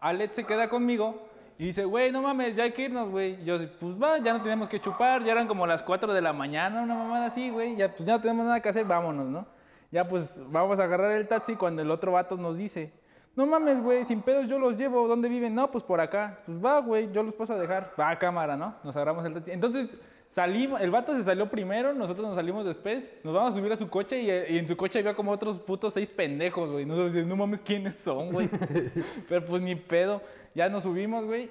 [0.00, 3.44] Alex se queda conmigo y dice, güey, no mames, ya hay que irnos, güey.
[3.44, 6.32] Yo, pues va, ya no tenemos que chupar, ya eran como las 4 de la
[6.32, 9.46] mañana, una mamada así, güey, ya pues ya no tenemos nada que hacer, vámonos, ¿no?
[9.90, 12.92] Ya pues vamos a agarrar el taxi cuando el otro vato nos dice,
[13.36, 15.54] no mames, güey, sin pedos yo los llevo, ¿dónde viven?
[15.54, 16.38] No, pues por acá.
[16.46, 17.92] Pues va, güey, yo los paso a dejar.
[17.98, 18.76] Va, cámara, ¿no?
[18.84, 19.50] Nos agarramos el taxi.
[19.50, 19.98] Entonces
[20.30, 23.76] salimos, el vato se salió primero, nosotros nos salimos después, nos vamos a subir a
[23.76, 26.84] su coche y, y en su coche había como otros putos seis pendejos, güey.
[26.84, 28.48] Nosotros no mames, ¿quiénes son, güey?
[29.28, 30.22] Pero pues ni pedo.
[30.54, 31.50] Ya nos subimos, güey.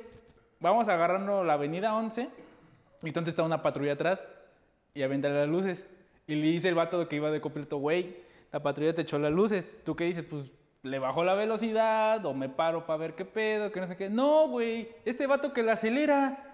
[0.61, 2.29] Vamos agarrando la avenida 11
[3.01, 4.25] y entonces está una patrulla atrás
[4.93, 5.85] y avienta las luces.
[6.25, 8.15] Y le dice el vato que iba de completo, güey,
[8.53, 9.77] la patrulla te echó las luces.
[9.83, 10.23] ¿Tú qué dices?
[10.23, 10.49] Pues
[10.83, 14.09] le bajo la velocidad o me paro para ver qué pedo, que no sé qué.
[14.09, 16.53] No, güey, este vato que la acelera,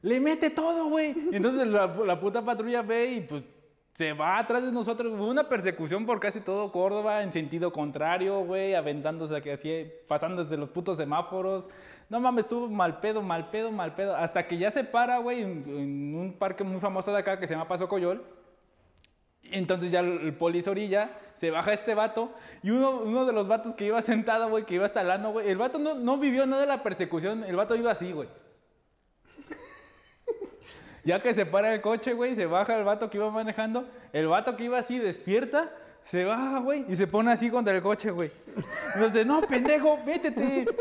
[0.00, 1.14] le mete todo, güey.
[1.30, 3.44] Entonces la, puta patrulla ve y pues
[3.92, 5.12] se va atrás de nosotros.
[5.16, 10.42] Fue una persecución por casi todo Córdoba en sentido contrario, güey, aventándose aquí así, pasando
[10.44, 11.66] desde los putos semáforos.
[12.08, 14.16] No mames, estuvo mal pedo, mal pedo, mal pedo.
[14.16, 17.52] Hasta que ya se para, güey, en, un parque muy famoso de acá que se
[17.52, 18.24] llama Paso Coyol.
[19.42, 23.74] Entonces ya el, el orilla, se baja este vato y uno, uno de los vatos
[23.74, 26.46] que iba sentado, güey, que iba hasta el ano, güey, el vato no, no vivió
[26.46, 28.28] nada de la persecución, el vato iba así, güey.
[31.04, 34.26] Ya que se para el coche, güey, se baja el vato que iba manejando, el
[34.26, 35.70] vato que iba así despierta,
[36.04, 38.30] se baja, güey, y se pone así contra el coche, güey.
[38.94, 40.64] Entonces, no, pendejo, métete.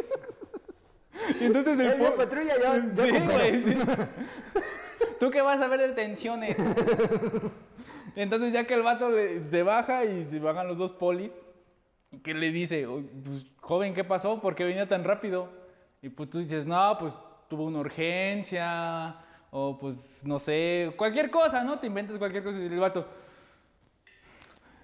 [1.39, 3.25] Y entonces el po- patrulla, Sí, coopero.
[3.33, 3.77] güey, sí.
[5.19, 6.57] ¿Tú qué vas a ver de tensiones?
[8.15, 9.11] Entonces ya que el vato
[9.49, 11.31] se baja y se bajan los dos polis,
[12.23, 14.39] que le dice, "Oye, pues, joven, ¿qué pasó?
[14.39, 15.49] ¿Por qué venía tan rápido?
[16.01, 17.13] Y pues tú dices, no, pues
[17.47, 19.15] tuvo una urgencia,
[19.51, 21.79] o pues, no sé, cualquier cosa, ¿no?
[21.79, 23.07] Te inventas cualquier cosa y el vato,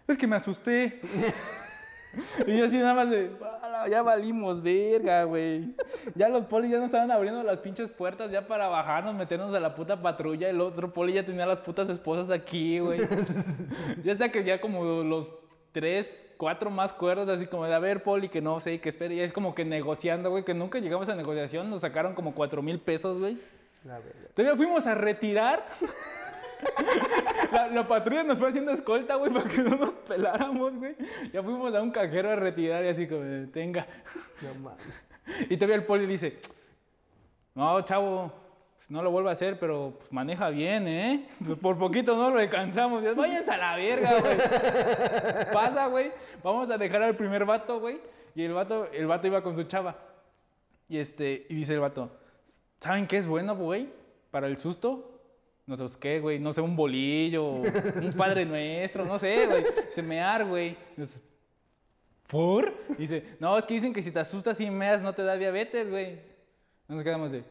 [0.07, 1.01] es que me asusté.
[2.47, 3.31] y yo así nada más de,
[3.79, 5.75] "Ala, ya valimos, verga, güey.
[6.15, 9.59] Ya los polis ya nos estaban abriendo las pinches puertas ya para bajarnos, meternos a
[9.59, 10.49] la puta patrulla.
[10.49, 12.99] El otro poli ya tenía las putas esposas aquí, güey.
[14.03, 15.33] ya hasta que ya como los
[15.71, 19.15] tres, cuatro más cuerdos, así como de, a ver, poli, que no sé, que espere.
[19.15, 21.69] Y es como que negociando, güey, que nunca llegamos a negociación.
[21.69, 23.37] Nos sacaron como cuatro mil pesos, güey.
[24.33, 25.65] Todavía fuimos a retirar.
[27.51, 30.95] La, la patrulla nos fue haciendo escolta, güey, para que no nos peláramos, güey.
[31.33, 33.87] Ya fuimos a un cajero a retirar y así como, tenga.
[34.41, 35.03] No mames.
[35.49, 36.39] Y todavía el poli dice,
[37.55, 38.31] no, chavo,
[38.77, 41.27] pues no lo vuelvo a hacer, pero pues, maneja bien, ¿eh?
[41.45, 43.03] Pues, por poquito no lo alcanzamos.
[43.03, 44.37] Y es, váyanse a la verga, güey.
[45.53, 46.11] Pasa, güey.
[46.43, 47.99] Vamos a dejar al primer vato, güey.
[48.35, 49.97] Y el vato, el vato iba con su chava.
[50.87, 52.09] Y este, y dice el vato,
[52.79, 53.89] ¿saben qué es bueno, güey?
[54.31, 55.18] Para el susto.
[55.69, 56.39] Nosotros, ¿qué, güey?
[56.39, 59.63] No sé, un bolillo, un padre nuestro, no sé, güey.
[59.93, 60.75] Se mear, güey.
[60.97, 61.23] Nosotros,
[62.25, 62.73] ¿Por?
[62.97, 65.87] Dice, no, es que dicen que si te asustas y meas no te da diabetes,
[65.87, 66.21] güey.
[66.87, 67.43] Nos quedamos de.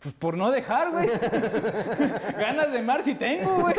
[0.00, 1.08] Pues por no dejar, güey.
[2.38, 3.76] Ganas de mar si tengo, güey.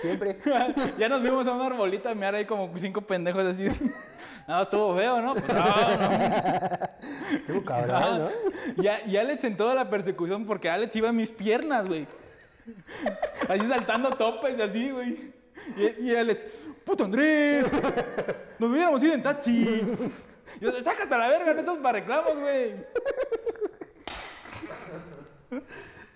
[0.00, 0.38] Siempre.
[0.98, 3.66] ya nos vimos a un arbolito a mear ahí como cinco pendejos así.
[4.48, 5.32] No, estuvo feo, ¿no?
[5.34, 7.36] Pues, no, no.
[7.36, 8.30] Estuvo cabrón, ¿no?
[8.82, 12.06] Y, y Alex en toda la persecución, porque Alex iba en mis piernas, güey.
[13.48, 15.32] Así saltando topes y así, güey.
[15.76, 16.46] Y, y Alex,
[16.84, 17.70] puto Andrés,
[18.58, 19.50] nos hubiéramos ido en taxi.
[20.60, 22.74] Y yo, sácate a la verga, no estamos para reclamos, güey.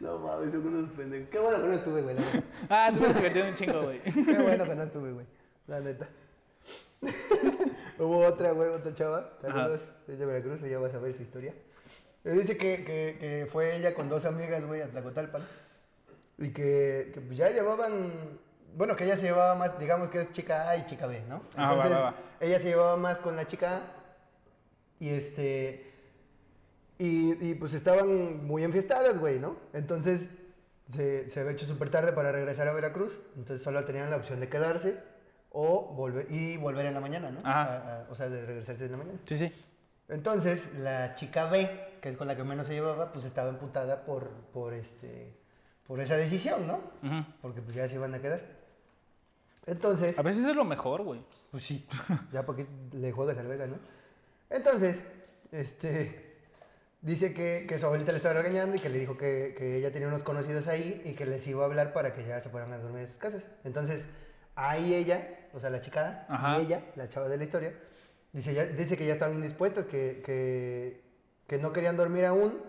[0.01, 1.29] No mames, son unos pendejos.
[1.31, 2.16] Qué bueno que no estuve, güey.
[2.69, 4.01] Ah, tú te divertido un chingo, güey.
[4.03, 5.27] Qué bueno que no estuve, güey.
[5.66, 6.09] La neta.
[7.98, 9.38] Hubo otra, güey, otra chava.
[9.40, 9.64] ¿Te Ajá.
[9.64, 9.88] acuerdas?
[10.08, 11.54] Es de Veracruz, ya vas a ver su historia.
[12.24, 15.42] Me dice que, que, que fue ella con dos amigas, güey, a Tlacotalpan.
[16.38, 18.38] Y que, que pues ya llevaban.
[18.76, 21.42] Bueno, que ella se llevaba más, digamos que es chica A y chica B, ¿no?
[21.56, 22.14] Ah, va, va, va.
[22.40, 23.82] ella se llevaba más con la chica A.
[24.98, 25.86] Y este.
[26.98, 29.56] Y, y, pues estaban muy enfiestadas, güey, ¿no?
[29.72, 30.28] Entonces
[30.90, 33.18] se, se había hecho súper tarde para regresar a Veracruz.
[33.36, 34.98] Entonces solo tenían la opción de quedarse
[35.50, 37.40] o volver y volver en la mañana, ¿no?
[37.40, 37.62] Ajá.
[37.62, 39.18] A- a- o sea, de regresarse en la mañana.
[39.26, 39.52] Sí, sí.
[40.08, 41.68] Entonces la chica B,
[42.00, 45.32] que es con la que menos se llevaba, pues estaba emputada por, por, este,
[45.86, 46.74] por esa decisión, ¿no?
[47.02, 47.24] Ujú.
[47.42, 48.40] Porque pues ya se iban a quedar.
[49.66, 51.20] Entonces, A veces es lo mejor, güey.
[51.50, 51.86] pues sí,
[52.32, 53.76] ya porque le juegas al Vega, ¿no?
[54.48, 55.00] Entonces,
[55.52, 56.34] este,
[57.02, 59.92] dice que, que su abuelita le estaba regañando y que le dijo que, que ella
[59.92, 62.72] tenía unos conocidos ahí y que les iba a hablar para que ya se fueran
[62.72, 63.42] a dormir en sus casas.
[63.64, 64.06] Entonces,
[64.54, 66.58] ahí ella, o sea, la chicada, Ajá.
[66.58, 67.74] y ella, la chava de la historia,
[68.32, 71.00] dice, ya, dice que ya estaban indispuestas, que, que,
[71.46, 72.60] que no querían dormir aún,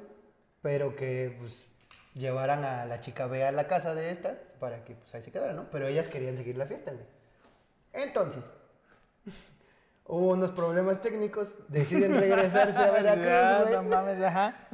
[0.61, 1.55] pero que pues
[2.13, 5.31] llevaran a la chica B a la casa de esta para que pues ahí se
[5.31, 5.69] quedara, ¿no?
[5.71, 7.05] Pero ellas querían seguir la fiesta, güey.
[7.93, 8.43] Entonces,
[10.05, 13.89] hubo unos problemas técnicos, deciden regresarse a Veracruz, no güey.
[13.89, 14.67] mames, ajá.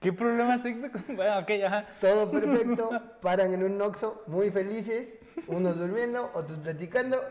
[0.00, 1.00] ¿Qué problemas técnicos?
[1.08, 1.86] Bueno, ok, ajá.
[2.00, 5.08] Todo perfecto, paran en un Oxxo, muy felices,
[5.46, 7.22] unos durmiendo, otros platicando.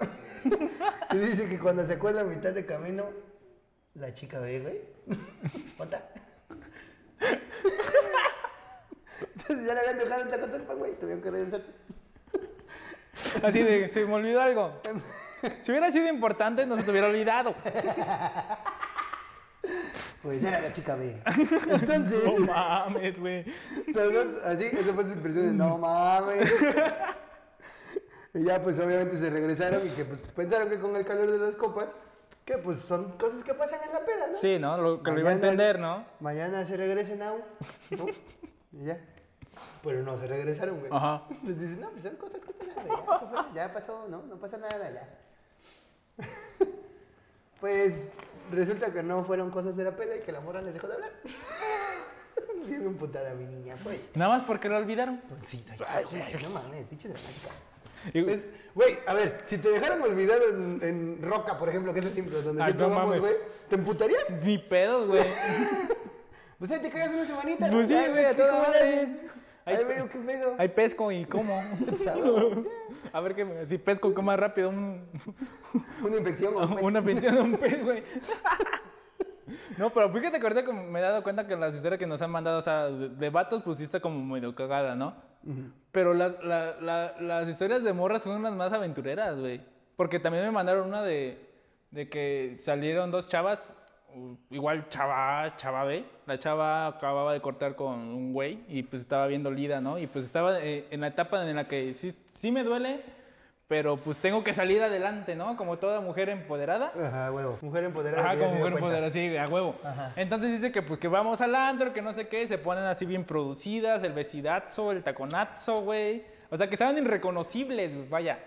[1.11, 3.05] Y dice que cuando se acuerda a mitad de camino,
[3.93, 4.81] la chica ve, güey.
[5.77, 6.09] ¿Otra?
[9.35, 11.67] Entonces ya le habían dejado en Tacotalpa, güey, tuvieron que regresarse.
[13.43, 14.81] Así de, se me olvidó algo.
[15.61, 17.53] Si hubiera sido importante, no se te hubiera olvidado.
[20.21, 21.21] Pues era la chica B.
[21.69, 23.45] Entonces, No mames, güey.
[23.87, 26.49] Dos, así, esa fue su expresión de no mames.
[28.33, 31.37] Y ya pues obviamente se regresaron y que pues pensaron que con el calor de
[31.37, 31.87] las copas,
[32.45, 34.37] que pues son cosas que pasan en la peda, ¿no?
[34.39, 34.77] Sí, ¿no?
[34.77, 36.03] Lo que lo iba a entender, ¿no?
[36.19, 37.33] Mañana se regresen a
[37.91, 38.05] ¿no?
[38.71, 38.99] Y ya.
[39.83, 40.91] Pero no se regresaron, güey.
[40.91, 41.23] Ajá.
[41.29, 42.99] Entonces dicen, no, pues son cosas que pasan, güey.
[42.99, 44.23] Ya, fue, ya pasó, ¿no?
[44.23, 46.25] No pasa nada, ya.
[47.59, 48.09] Pues
[48.51, 50.95] resulta que no fueron cosas de la peda y que la morra les dejó de
[50.95, 51.11] hablar.
[52.67, 54.01] Bien emputada mi niña, pues.
[54.15, 55.21] Nada más porque lo olvidaron.
[55.47, 57.72] Sí, ay, güey, no mames, pinche dramática.
[58.75, 62.13] Güey, a ver, si te dejaran olvidado en, en Roca, por ejemplo, que es el
[62.13, 63.21] simple, donde Ay, siempre no vamos, mames.
[63.21, 63.33] güey,
[63.69, 64.25] ¿te emputarías?
[64.43, 65.23] Ni pedos, güey.
[66.59, 67.69] Pues ahí te quedas una semanita.
[67.69, 68.79] Pues sí, Ay, güey, a ¿qué- toda madre.
[68.79, 69.29] Ahí-
[69.75, 70.55] Ahí veo qué pedo.
[70.57, 71.61] Hay pesco y cómo.
[72.03, 72.23] ¿Sabes?
[73.13, 74.69] A ver que si pesco, ¿cómo más rápido?
[74.69, 75.05] Un,
[76.03, 76.53] Una infección.
[76.55, 76.83] o un pez.
[76.83, 78.03] una pensión de un pez, güey.
[79.77, 82.21] No, pero fíjate que ahorita como me he dado cuenta que las historias que nos
[82.21, 85.15] han mandado, o sea, de, de vatos, pues sí está como medio cagada, ¿no?
[85.91, 89.61] Pero las, la- la- las historias de morras son unas más aventureras, güey.
[89.95, 91.37] Porque también me mandaron una de,
[91.91, 93.73] de que salieron dos chavas,
[94.49, 99.27] igual chava, chava B, la chava acababa de cortar con un güey y pues estaba
[99.27, 99.97] viendo Lida, ¿no?
[99.99, 103.01] Y pues estaba eh, en la etapa en la que sí, sí me duele,
[103.67, 105.55] pero pues tengo que salir adelante, ¿no?
[105.55, 106.91] Como toda mujer empoderada.
[106.99, 107.57] Ajá, huevo.
[107.61, 108.31] Mujer empoderada.
[108.31, 109.75] Ajá, como mujer empoderada, sí, a huevo.
[109.83, 110.11] Ajá.
[110.15, 113.05] Entonces dice que pues que vamos al antro, que no sé qué, se ponen así
[113.05, 116.23] bien producidas, el vestidazo, el taconazo, güey.
[116.49, 118.39] O sea, que estaban irreconocibles, güey, vaya.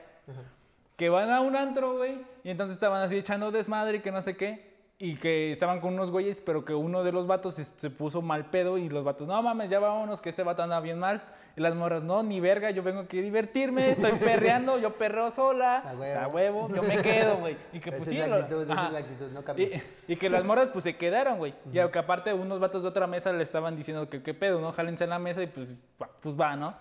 [0.96, 4.20] Que van a un antro, güey, y entonces estaban así echando desmadre y que no
[4.20, 4.76] sé qué.
[4.98, 8.22] Y que estaban con unos güeyes, pero que uno de los vatos se, se puso
[8.22, 11.22] mal pedo y los vatos, no mames, ya vámonos, que este vato anda bien mal.
[11.56, 15.30] Y las morras, no, ni verga, yo vengo aquí a divertirme, estoy perreando, yo perreo
[15.30, 16.20] sola, A huevo.
[16.20, 17.56] a huevo, yo me quedo, güey.
[17.72, 19.42] Y que Esa pues es sí, la lo- actitud, esa es la actitud, no.
[19.58, 21.54] Y, y que las morras pues se quedaron, güey.
[21.72, 24.72] Y aunque aparte unos vatos de otra mesa le estaban diciendo que qué pedo, ¿no?
[24.72, 26.74] Jálense a la mesa y pues va, pues va, ¿no?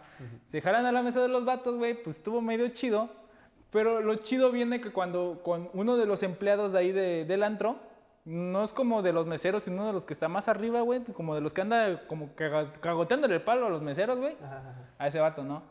[0.51, 3.09] Se jalan a la mesa de los vatos, güey, pues estuvo medio chido.
[3.71, 7.43] Pero lo chido viene que cuando con uno de los empleados de ahí de- del
[7.43, 7.77] antro,
[8.25, 11.35] no es como de los meseros, sino de los que está más arriba, güey, como
[11.35, 14.35] de los que anda como cagoteándole el palo a los meseros, güey
[14.97, 15.61] a ese vato, ¿no?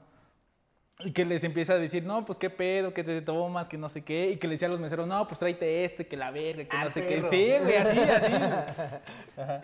[1.00, 3.88] Y que les empieza a decir, no, pues qué pedo, que te tomas, que no
[3.88, 4.30] sé qué.
[4.30, 6.76] Y que le decía a los meseros, no, pues tráete este, que la verga, que
[6.76, 7.30] Ah, no sé perro.
[7.30, 7.58] qué.
[7.58, 8.32] Sí, güey, así, así.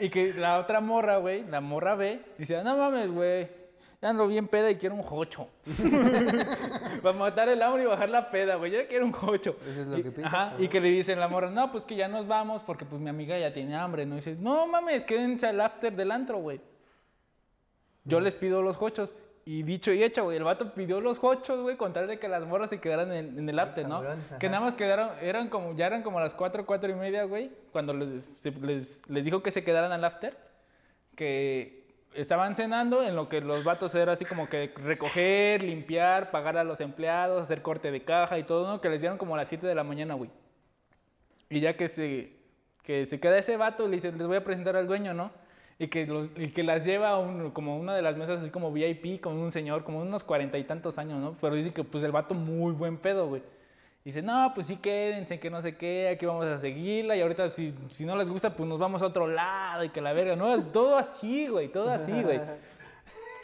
[0.06, 3.59] y que la otra morra, güey, la morra ve, dice, no mames, güey.
[4.02, 5.48] Ya ando bien peda y quiero un jocho.
[7.02, 8.72] Para matar el hambre y bajar la peda, güey.
[8.72, 9.56] Yo quiero un jocho.
[9.68, 11.84] Eso es lo Y- que piensas, Ajá, y que le dicen la morra, no, pues
[11.84, 14.14] que ya nos vamos porque pues mi amiga ya tiene hambre, ¿no?
[14.14, 16.60] Y dice, no mames, quédense al after del antro, güey.
[18.04, 19.14] Yo les pido los hochos.
[19.44, 22.28] Y dicho y hecho, güey, el vato pidió los hochos, güey, con tal de que
[22.28, 24.02] las morras se quedaran en, en el after, ¿no?
[24.38, 27.50] Que nada más quedaron, eran como, ya eran como las cuatro, cuatro y media, güey,
[27.72, 30.36] cuando les, se- les, les dijo que se quedaran al after,
[31.16, 31.79] que
[32.14, 36.64] estaban cenando, en lo que los vatos era así como que recoger, limpiar, pagar a
[36.64, 38.80] los empleados, hacer corte de caja y todo, ¿no?
[38.80, 40.30] Que les dieron como a las 7 de la mañana, güey.
[41.48, 42.32] Y ya que se,
[42.82, 45.30] que se queda ese vato, le dice, les voy a presentar al dueño, ¿no?
[45.78, 48.50] Y que, los, y que las lleva a un, como una de las mesas así
[48.50, 51.36] como VIP, con un señor, como unos cuarenta y tantos años, ¿no?
[51.40, 53.42] Pero dice que pues el vato muy buen pedo, güey.
[54.04, 57.50] Dice, no, pues sí quédense, que no sé qué, aquí vamos a seguirla y ahorita
[57.50, 60.36] si, si no les gusta, pues nos vamos a otro lado y que la verga,
[60.36, 60.62] ¿no?
[60.64, 62.40] Todo así, güey, todo así, güey.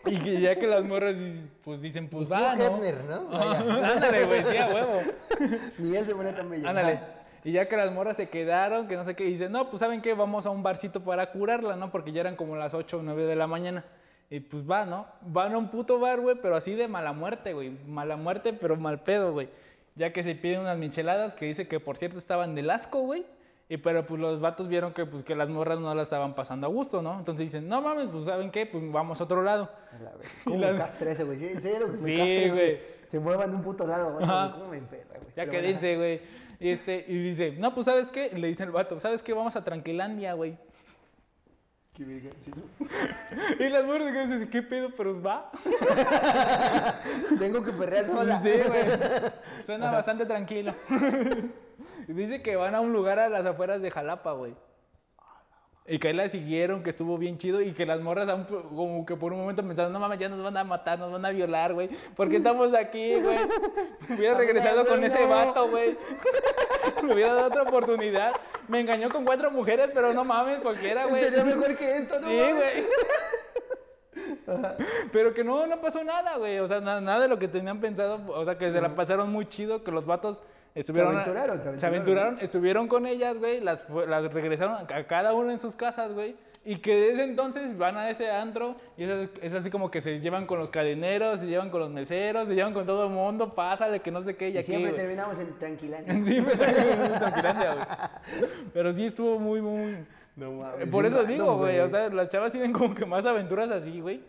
[0.07, 1.17] Y que ya que las morras
[1.65, 2.65] pues dicen, pues va, ¿no?
[2.65, 3.29] Hefner, ¿no?
[3.33, 5.03] Ándale, güey, sí, a huevo.
[5.79, 6.69] Miguel se pone bello.
[6.69, 7.01] Ándale.
[7.43, 9.81] Y ya que las morras se quedaron, que no sé qué, y dicen, no, pues
[9.81, 10.15] ¿saben qué?
[10.15, 11.91] Vamos a un barcito para curarla, ¿no?
[11.91, 13.85] Porque ya eran como las 8 o 9 de la mañana.
[14.31, 15.07] Y pues va, ¿no?
[15.23, 17.71] Van a un puto bar, güey, pero así de mala muerte, güey.
[17.87, 19.49] Mala muerte, pero mal pedo, güey.
[19.97, 23.25] Ya que se piden unas micheladas que dice que por cierto estaban del asco, güey.
[23.69, 26.69] Y pero pues los vatos vieron que pues que las morras no la estaban pasando
[26.69, 27.19] a gusto, ¿no?
[27.19, 28.65] Entonces dicen, no mames, pues ¿saben qué?
[28.67, 29.69] Pues vamos a otro lado.
[30.01, 30.13] La.
[30.45, 31.37] ¿Cómo la- me castra ese, güey?
[31.39, 32.79] Sí, en serio, me Sí, güey.
[33.09, 34.25] se muevan de un puto lado, güey.
[34.53, 35.33] ¿Cómo me enferra, güey?
[35.37, 36.21] Ya que dice, güey.
[36.61, 38.31] Y, este, y dice, no, pues ¿sabes qué?
[38.31, 39.33] Le dice el vato, ¿sabes qué?
[39.33, 40.57] Vamos a Tranquilandia, güey.
[41.97, 42.51] Qué verga, sí,
[43.65, 44.91] Y las morras que dicen, ¿qué pedo?
[44.97, 45.51] Pero va.
[47.39, 48.43] Tengo que perrear sola.
[48.43, 48.85] Sí, güey.
[49.67, 50.75] Suena bastante tranquilo.
[52.07, 54.55] Dice que van a un lugar a las afueras de Jalapa, güey.
[55.89, 58.63] Y que ahí la siguieron, que estuvo bien chido y que las morras aún po-
[58.75, 61.25] como que por un momento pensaron, no mames, ya nos van a matar, nos van
[61.25, 61.89] a violar, güey.
[62.17, 63.39] ¿Por qué estamos aquí, güey?
[64.11, 65.97] Hubiera regresado con ese vato, güey.
[67.05, 68.33] Me hubiera dado otra oportunidad.
[68.67, 71.23] Me engañó con cuatro mujeres, pero no mames, cualquiera, güey.
[71.23, 72.29] Sería mejor que esto, ¿no?
[72.29, 72.85] Sí, güey.
[75.13, 76.59] Pero que no, no pasó nada, güey.
[76.59, 78.21] O sea, na- nada de lo que tenían pensado.
[78.29, 80.43] O sea, que se la pasaron muy chido, que los vatos
[80.81, 81.17] estuvieron.
[81.17, 81.95] aventuraron, se se aventuraron.
[81.95, 83.61] aventuraron, estuvieron con ellas, güey.
[83.61, 86.37] Las, las regresaron a cada uno en sus casas, güey.
[86.65, 90.19] Y que desde entonces van a ese antro y es, es así como que se
[90.19, 93.55] llevan con los cadeneros, se llevan con los meseros, se llevan con todo el mundo,
[93.55, 96.13] pásale, que no sé qué, y Y aquí, siempre terminamos en Tranquilandia.
[96.27, 98.51] Sí, güey, en Tranquilandia, güey.
[98.75, 99.99] Pero sí estuvo muy, muy...
[100.35, 100.89] No mames.
[100.89, 104.21] Por eso digo, güey, o sea, las chavas tienen como que más aventuras así, güey.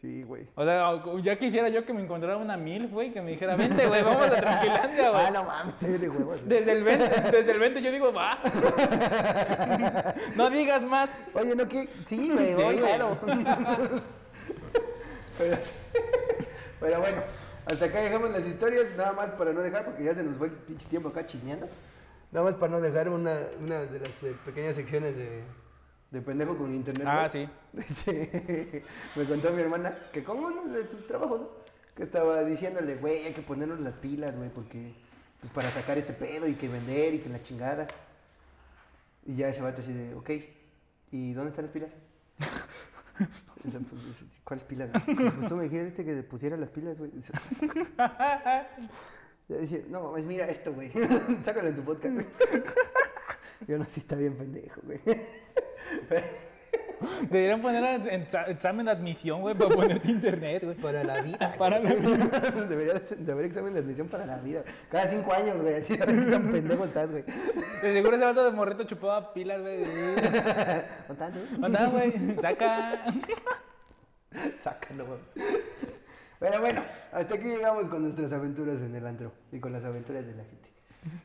[0.00, 0.46] Sí, güey.
[0.54, 3.86] O sea, ya quisiera yo que me encontrara una mil, güey, que me dijera, vente,
[3.86, 5.20] güey, vamos a Tranquilandia, güey.
[5.26, 6.48] Ah, no mames, estoy de huevos.
[6.48, 8.38] Desde el 20, desde el 20 yo digo, va.
[10.36, 11.10] No digas más.
[11.34, 11.86] Oye, no que.
[12.06, 13.18] Sí, güey, Sí, claro.
[15.36, 15.56] pero,
[16.80, 17.22] pero bueno,
[17.66, 20.46] hasta acá dejamos las historias, nada más para no dejar, porque ya se nos fue
[20.46, 21.68] el pinche tiempo acá chineando.
[22.32, 24.08] Nada más para no dejar una, una de las
[24.46, 25.42] pequeñas secciones de,
[26.10, 27.06] de pendejo con internet.
[27.08, 27.48] Ah, sí.
[29.16, 31.48] Me contó mi hermana que como uno de sus trabajos, ¿no?
[31.94, 34.94] Que estaba diciéndole, güey, hay que ponernos las pilas, güey, porque
[35.40, 37.86] pues para sacar este pedo y que vender y que la chingada.
[39.26, 40.30] Y ya ese vato así de, ok,
[41.12, 41.90] ¿y dónde están las pilas?
[43.62, 43.74] Pues,
[44.44, 44.90] ¿Cuáles pilas?
[44.90, 45.14] güey?
[45.14, 47.10] Pues tú me dijiste que pusiera las pilas, güey.
[49.48, 50.90] Ya dice, no mames, mira esto, güey.
[51.44, 52.26] Sácalo en tu podcast, güey.
[53.68, 55.00] Yo no sé, está bien pendejo, güey.
[57.30, 60.76] Deberían poner en- exa- examen de admisión, güey, para ponerte internet, güey.
[60.76, 61.54] Para la vida.
[61.58, 62.26] Para la vida.
[62.68, 64.62] Debería de haber examen de admisión para la vida.
[64.90, 65.74] Cada cinco años, güey.
[65.76, 67.24] Así, a ver qué tan pendejo estás, güey.
[67.82, 69.82] De seguro ese vato de morrito chupaba pilas, güey.
[71.62, 73.04] Anda, güey, saca.
[74.62, 75.18] Sácalo, güey.
[76.38, 76.82] Pero bueno,
[77.12, 80.44] hasta aquí llegamos con nuestras aventuras en el antro y con las aventuras de la
[80.44, 80.68] gente.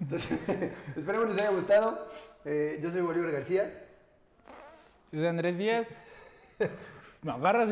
[0.02, 2.08] Entonces, esperemos les haya gustado.
[2.46, 3.82] Eh, yo soy Bolívar García.
[5.12, 5.88] Si soy Andrés Díaz,
[7.22, 7.70] me agarras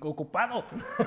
[0.00, 0.64] ocupado.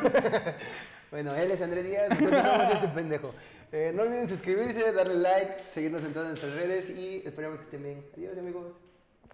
[1.11, 3.33] bueno, él es Andrés Díaz, nosotros somos este pendejo.
[3.71, 7.83] Eh, no olviden suscribirse, darle like, seguirnos en todas nuestras redes y esperamos que estén
[7.83, 8.05] bien.
[8.15, 8.73] Adiós, amigos.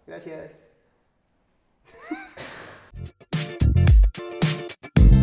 [0.08, 0.52] Gracias.